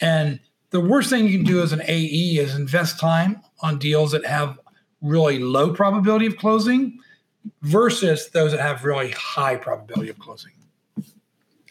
[0.00, 0.38] And
[0.70, 4.24] the worst thing you can do as an AE is invest time on deals that
[4.26, 4.58] have
[5.00, 6.98] really low probability of closing
[7.62, 10.52] versus those that have really high probability of closing.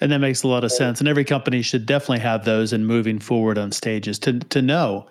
[0.01, 0.99] and that makes a lot of sense.
[0.99, 5.07] And every company should definitely have those and moving forward on stages to to know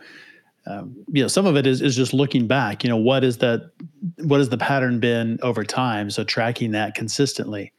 [0.66, 3.38] um, you know some of it is, is just looking back you know what is
[3.38, 3.70] that
[4.18, 6.10] what has the pattern been over time?
[6.10, 7.72] So tracking that consistently.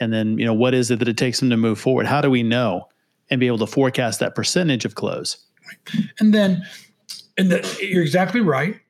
[0.00, 2.06] And then you know what is it that it takes them to move forward?
[2.06, 2.88] How do we know
[3.30, 5.47] and be able to forecast that percentage of close
[6.18, 6.64] And then,
[7.36, 8.80] and the, you're exactly right.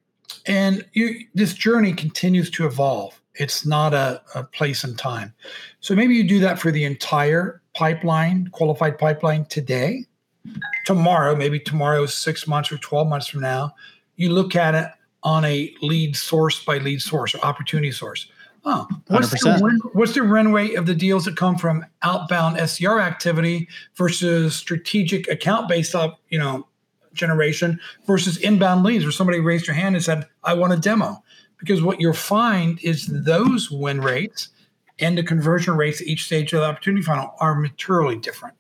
[0.47, 3.20] And you, this journey continues to evolve.
[3.35, 5.33] It's not a, a place and time.
[5.81, 10.05] So maybe you do that for the entire pipeline, qualified pipeline today.
[10.87, 13.74] Tomorrow, maybe tomorrow six months or 12 months from now,
[14.16, 14.91] you look at it
[15.22, 18.29] on a lead source by lead source or opportunity source.
[18.71, 19.62] Oh, what's the, 100%.
[19.62, 23.66] run, what's the run rate of the deals that come from outbound SDR activity
[23.97, 26.69] versus strategic account based up, you know,
[27.14, 31.25] generation versus inbound leads where somebody raised their hand and said, I want a demo.
[31.57, 34.49] Because what you'll find is those win rates
[34.99, 38.55] and the conversion rates at each stage of the opportunity funnel are materially different.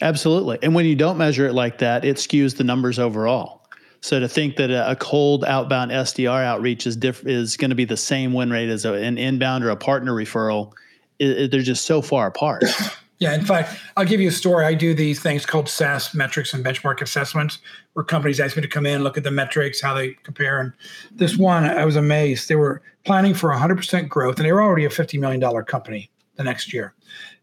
[0.00, 0.58] Absolutely.
[0.62, 3.61] And when you don't measure it like that, it skews the numbers overall.
[4.02, 7.84] So to think that a, cold outbound SDR outreach is diff- is going to be
[7.84, 10.72] the same win rate as a, an inbound or a partner referral,
[11.20, 12.64] i i- they're just so far apart.
[13.18, 14.64] Yeah, in fact, I'll give you a story.
[14.64, 17.58] I do these things called SaaS metrics and benchmark assessments,
[17.92, 20.58] where companies ask me to come in, look at the metrics, how they compare.
[20.60, 20.72] And
[21.12, 22.48] this one, I was amazed.
[22.48, 26.42] They were planning for 100% growth, and they were already a $50 million company the
[26.42, 26.94] next year.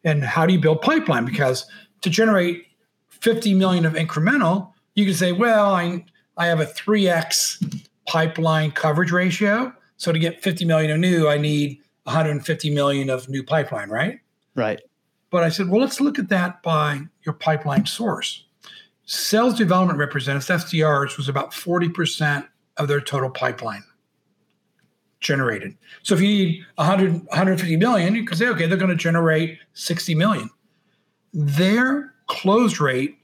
[0.03, 1.23] And how do you build pipeline?
[1.23, 1.65] Because
[2.01, 2.65] to generate
[3.07, 6.03] 50 million of incremental, you can say, well, I
[6.39, 9.73] I have a 3x pipeline coverage ratio.
[9.97, 14.19] So to get 50 million of new, I need 150 million of new pipeline, right?
[14.55, 14.81] right.
[15.29, 18.45] But I said, well, let's look at that by your pipeline source.
[19.05, 23.83] Sales development representatives, SDRs, was about 40% of their total pipeline
[25.19, 25.77] generated.
[26.03, 29.59] So if you need 100, 150 million, you can say, okay, they're going to generate
[29.73, 30.49] 60 million.
[31.33, 33.18] Their close rate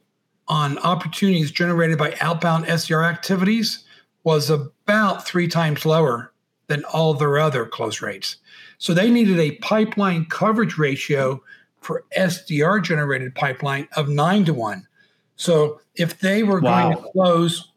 [0.48, 3.84] on opportunities generated by outbound SDR activities
[4.24, 6.32] was about three times lower
[6.68, 8.38] than all their other close rates.
[8.78, 11.42] So they needed a pipeline coverage ratio
[11.82, 14.88] for SDR generated pipeline of nine to one.
[15.36, 16.90] So if they were Wow.
[16.90, 17.72] going to close,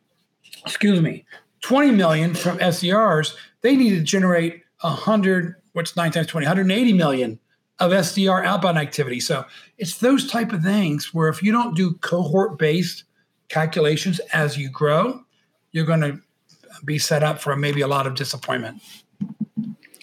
[0.65, 1.25] excuse me,
[1.61, 7.39] 20 million from SDRs, they needed to generate 100, what's nine times 20, 180 million
[7.81, 9.21] of SDR outbound activity.
[9.21, 9.45] So
[9.77, 13.05] it's those type of things where if you don't do cohort based
[13.49, 15.21] calculations as you grow,
[15.73, 16.21] you're going to
[16.85, 18.83] be set up for maybe a lot of disappointment.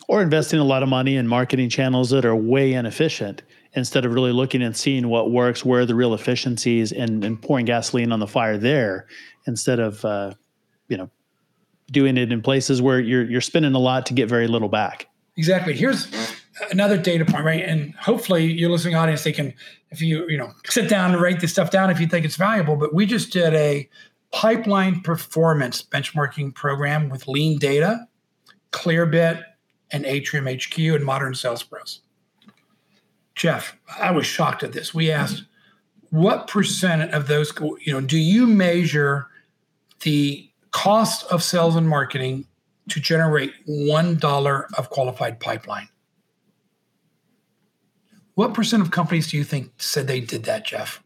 [0.07, 3.41] Or investing a lot of money in marketing channels that are way inefficient
[3.73, 7.41] instead of really looking and seeing what works, where are the real efficiencies, and, and
[7.41, 9.07] pouring gasoline on the fire there
[9.47, 10.33] instead of uh,
[10.87, 11.09] you know
[11.91, 15.07] doing it in places where you're you're spending a lot to get very little back.
[15.37, 15.73] Exactly.
[15.73, 16.05] Here's
[16.71, 17.63] another data point, right?
[17.63, 19.53] And hopefully, your listening audience they can,
[19.91, 22.35] if you you know, sit down and write this stuff down if you think it's
[22.35, 22.75] valuable.
[22.75, 23.89] But we just did a
[24.31, 28.07] pipeline performance benchmarking program with Lean Data,
[28.71, 29.43] Clearbit,
[29.91, 32.01] and Atrium HQ and Modern Sales Pros.
[33.35, 34.93] Jeff, I was shocked at this.
[34.93, 35.43] We asked,
[36.09, 37.53] what percent of those,
[37.85, 39.27] you know, do you measure
[40.01, 42.45] the cost of sales and marketing
[42.89, 45.89] to generate $1 of qualified pipeline?
[48.35, 51.01] What percent of companies do you think said they did that, Jeff?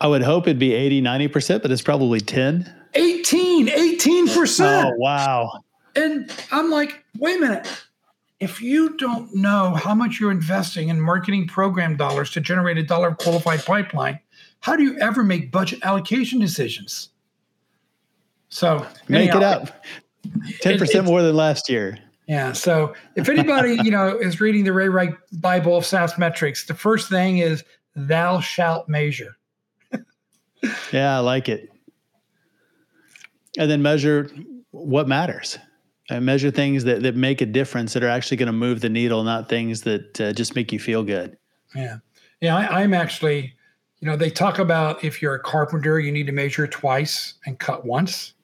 [0.00, 2.72] I would hope it'd be 80, 90%, but it's probably 10.
[2.94, 4.84] 18, 18%.
[4.84, 5.50] Oh, wow.
[5.94, 7.84] And I'm like, wait a minute.
[8.40, 12.82] If you don't know how much you're investing in marketing program dollars to generate a
[12.82, 14.18] dollar of qualified pipeline,
[14.60, 17.10] how do you ever make budget allocation decisions?
[18.48, 19.84] So make anyhow, it up.
[20.62, 21.98] 10% it, more than last year.
[22.30, 22.52] Yeah.
[22.52, 26.74] So if anybody, you know, is reading the Ray Rike Bible of SaaS metrics, the
[26.74, 27.64] first thing is
[27.96, 29.36] thou shalt measure.
[30.92, 31.68] yeah, I like it.
[33.58, 34.30] And then measure
[34.70, 35.58] what matters.
[36.08, 38.88] And measure things that, that make a difference that are actually going to move the
[38.88, 41.36] needle, not things that uh, just make you feel good.
[41.74, 41.96] Yeah.
[42.40, 42.56] Yeah.
[42.56, 43.56] I, I'm actually,
[43.98, 47.58] you know, they talk about if you're a carpenter, you need to measure twice and
[47.58, 48.34] cut once,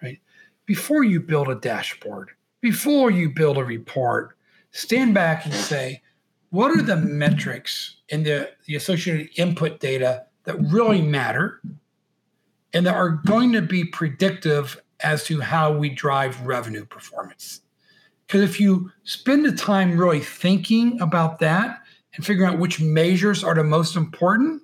[0.00, 0.20] right?
[0.66, 2.30] Before you build a dashboard,
[2.64, 4.38] before you build a report,
[4.70, 6.00] stand back and say,
[6.48, 11.60] what are the metrics and the, the associated input data that really matter
[12.72, 17.60] and that are going to be predictive as to how we drive revenue performance.
[18.26, 21.82] Because if you spend the time really thinking about that
[22.14, 24.62] and figuring out which measures are the most important,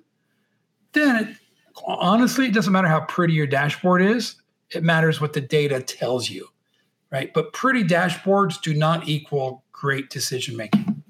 [0.93, 1.37] then it,
[1.85, 4.37] honestly, it doesn't matter how pretty your dashboard is.
[4.71, 6.47] It matters what the data tells you,
[7.11, 7.33] right?
[7.33, 11.03] But pretty dashboards do not equal great decision making.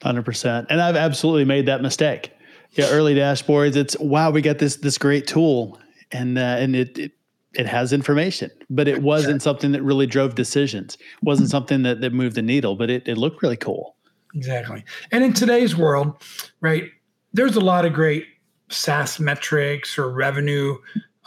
[0.00, 0.66] 100%.
[0.68, 2.34] And I've absolutely made that mistake
[2.76, 3.76] yeah, early dashboards.
[3.76, 5.78] It's wow, we got this this great tool,
[6.12, 7.12] and uh, and it, it
[7.54, 10.94] it has information, but it wasn't something that really drove decisions.
[10.94, 13.96] It wasn't something that that moved the needle, but it it looked really cool.
[14.34, 14.84] Exactly.
[15.12, 16.20] And in today's world,
[16.60, 16.90] right,
[17.32, 18.26] there's a lot of great
[18.68, 20.76] SaaS metrics or revenue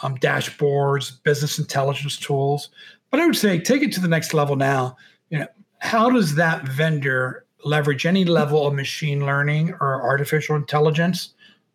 [0.03, 2.69] um, dashboards, business intelligence tools.
[3.09, 4.97] But I would say take it to the next level now.
[5.29, 5.47] You know,
[5.79, 11.33] how does that vendor leverage any level of machine learning or artificial intelligence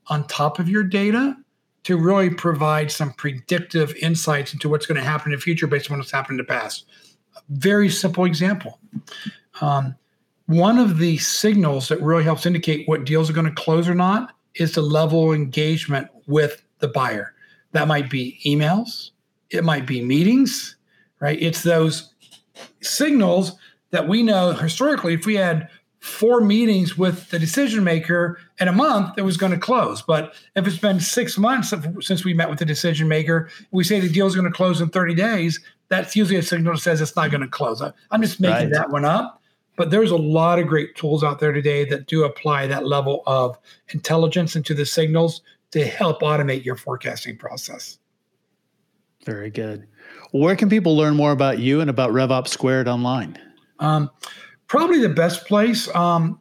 [0.08, 1.36] on top of your data
[1.84, 5.90] to really provide some predictive insights into what's going to happen in the future based
[5.90, 6.86] on what's happened in the past.
[7.36, 8.78] A very simple example.
[9.60, 9.96] Um,
[10.46, 13.94] one of the signals that really helps indicate what deals are going to close or
[13.94, 17.34] not is the level of engagement with the buyer.
[17.72, 19.10] That might be emails,
[19.50, 20.76] it might be meetings,
[21.22, 21.40] right?
[21.40, 22.12] It's those
[22.82, 23.52] signals
[23.92, 25.68] that we know historically if we had
[26.00, 30.02] four meetings with the decision maker in a month, it was going to close.
[30.02, 34.00] But if it's been six months since we met with the decision maker, we say
[34.00, 37.00] the deal is going to close in 30 days, that's usually a signal that says
[37.00, 37.80] it's not going to close.
[38.10, 38.72] I'm just making right.
[38.72, 39.40] that one up.
[39.76, 43.22] But there's a lot of great tools out there today that do apply that level
[43.26, 43.58] of
[43.90, 47.98] intelligence into the signals to help automate your forecasting process.
[49.24, 49.86] Very good.
[50.32, 53.38] Where can people learn more about you and about RevOps Squared online?
[53.80, 54.10] Um,
[54.66, 56.40] probably the best place um,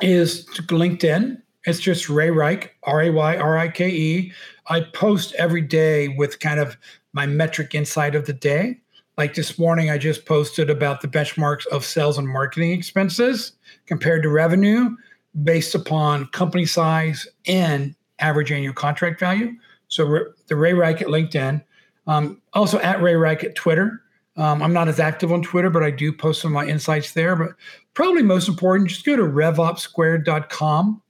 [0.00, 1.40] is LinkedIn.
[1.66, 4.32] It's just Ray Rike, R A Y R I K E.
[4.68, 6.78] I post every day with kind of
[7.12, 8.80] my metric insight of the day.
[9.18, 13.52] Like this morning, I just posted about the benchmarks of sales and marketing expenses
[13.84, 14.96] compared to revenue
[15.44, 19.52] based upon company size and average annual contract value.
[19.88, 21.62] So the Ray Rike at LinkedIn,
[22.08, 24.02] um, also at Ray Rike at Twitter.
[24.36, 27.12] Um, I'm not as active on Twitter, but I do post some of my insights
[27.12, 27.36] there.
[27.36, 27.50] But
[27.94, 31.02] probably most important, just go to revopssquared.com.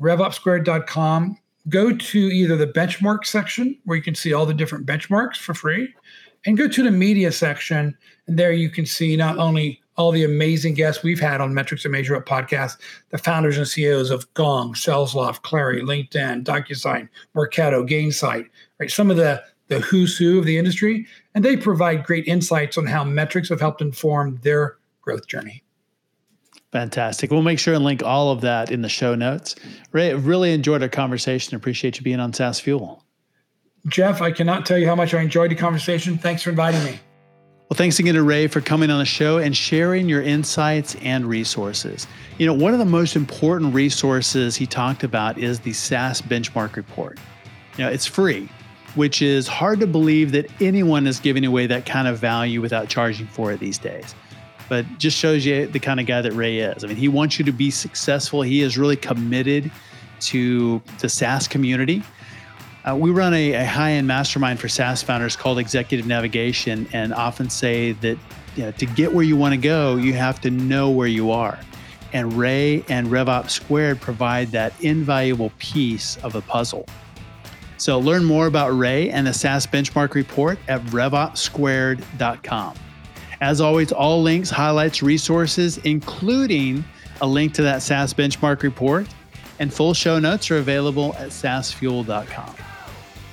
[0.00, 1.38] Revopssquared.com.
[1.68, 5.54] Go to either the benchmark section where you can see all the different benchmarks for
[5.54, 5.94] free,
[6.46, 7.96] and go to the media section.
[8.26, 11.84] And there you can see not only all the amazing guests we've had on Metrics
[11.84, 12.78] and Measure Up podcast,
[13.10, 18.48] the founders and CEOs of Gong, Salesloft, Clari, LinkedIn, DocuSign, Marketo, Gainsight,
[18.78, 18.90] right?
[18.90, 22.86] Some of the the who's who of the industry, and they provide great insights on
[22.86, 25.62] how metrics have helped inform their growth journey.
[26.72, 27.30] Fantastic.
[27.30, 29.54] We'll make sure and link all of that in the show notes.
[29.92, 31.56] Ray, really enjoyed our conversation.
[31.56, 33.04] Appreciate you being on SaaS Fuel.
[33.86, 36.18] Jeff, I cannot tell you how much I enjoyed the conversation.
[36.18, 37.00] Thanks for inviting me.
[37.68, 41.24] Well, thanks again to Ray for coming on the show and sharing your insights and
[41.24, 42.08] resources.
[42.38, 46.74] You know, one of the most important resources he talked about is the SaaS benchmark
[46.74, 47.18] report.
[47.78, 48.48] You know, it's free,
[48.94, 52.88] which is hard to believe that anyone is giving away that kind of value without
[52.88, 54.14] charging for it these days.
[54.68, 56.84] But just shows you the kind of guy that Ray is.
[56.84, 58.42] I mean, he wants you to be successful.
[58.42, 59.70] He is really committed
[60.20, 62.02] to the SaaS community.
[62.84, 67.12] Uh, we run a, a high end mastermind for SaaS founders called Executive Navigation, and
[67.12, 68.18] often say that
[68.56, 71.30] you know, to get where you want to go, you have to know where you
[71.30, 71.58] are.
[72.12, 76.86] And Ray and RevOps Squared provide that invaluable piece of the puzzle.
[77.80, 82.74] So learn more about Ray and the SaaS Benchmark Report at RevOpsSquared.com.
[83.40, 86.84] As always, all links, highlights, resources, including
[87.22, 89.06] a link to that SaaS Benchmark Report,
[89.60, 92.54] and full show notes are available at saasfuel.com.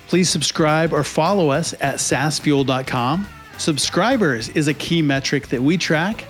[0.08, 3.28] Please subscribe or follow us at saasfuel.com.
[3.58, 6.24] Subscribers is a key metric that we track.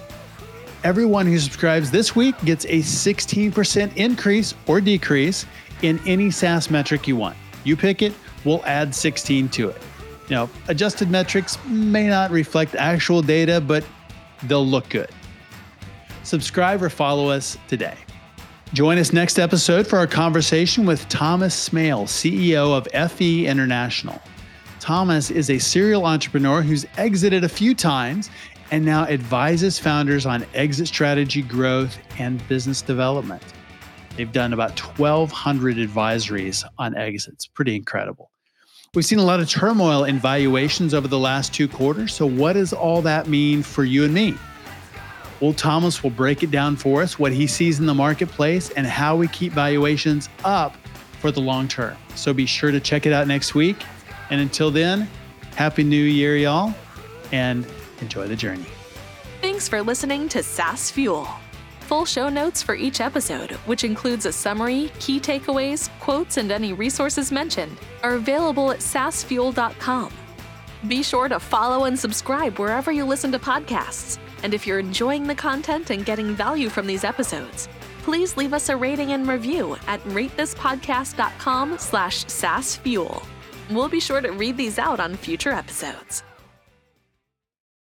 [0.83, 5.45] Everyone who subscribes this week gets a 16% increase or decrease
[5.83, 7.37] in any SaaS metric you want.
[7.67, 8.13] You pick it,
[8.45, 9.81] we'll add 16 to it.
[10.29, 13.85] Now, adjusted metrics may not reflect actual data, but
[14.43, 15.09] they'll look good.
[16.23, 17.97] Subscribe or follow us today.
[18.71, 24.21] Join us next episode for our conversation with Thomas Smale, CEO of FE International.
[24.79, 28.29] Thomas is a serial entrepreneur who's exited a few times
[28.71, 33.43] and now advises founders on exit strategy, growth, and business development.
[34.17, 37.45] They've done about 1,200 advisories on exits.
[37.45, 38.31] Pretty incredible.
[38.95, 42.15] We've seen a lot of turmoil in valuations over the last two quarters.
[42.15, 44.35] So, what does all that mean for you and me?
[45.39, 48.87] Well, Thomas will break it down for us what he sees in the marketplace and
[48.87, 50.75] how we keep valuations up
[51.19, 51.95] for the long term.
[52.15, 53.77] So be sure to check it out next week.
[54.31, 55.07] And until then,
[55.55, 56.73] Happy New Year, y'all,
[57.31, 57.67] and
[58.01, 58.65] enjoy the journey.
[59.41, 61.27] Thanks for listening to SaaS Fuel.
[61.87, 66.73] Full show notes for each episode, which includes a summary, key takeaways, quotes, and any
[66.73, 70.11] resources mentioned, are available at saasfuel.com.
[70.89, 74.17] Be sure to follow and subscribe wherever you listen to podcasts.
[74.43, 77.69] And if you're enjoying the content and getting value from these episodes,
[78.03, 83.25] please leave us a rating and review at ratethispodcast.com slash saasfuel.
[83.71, 86.23] We'll be sure to read these out on future episodes.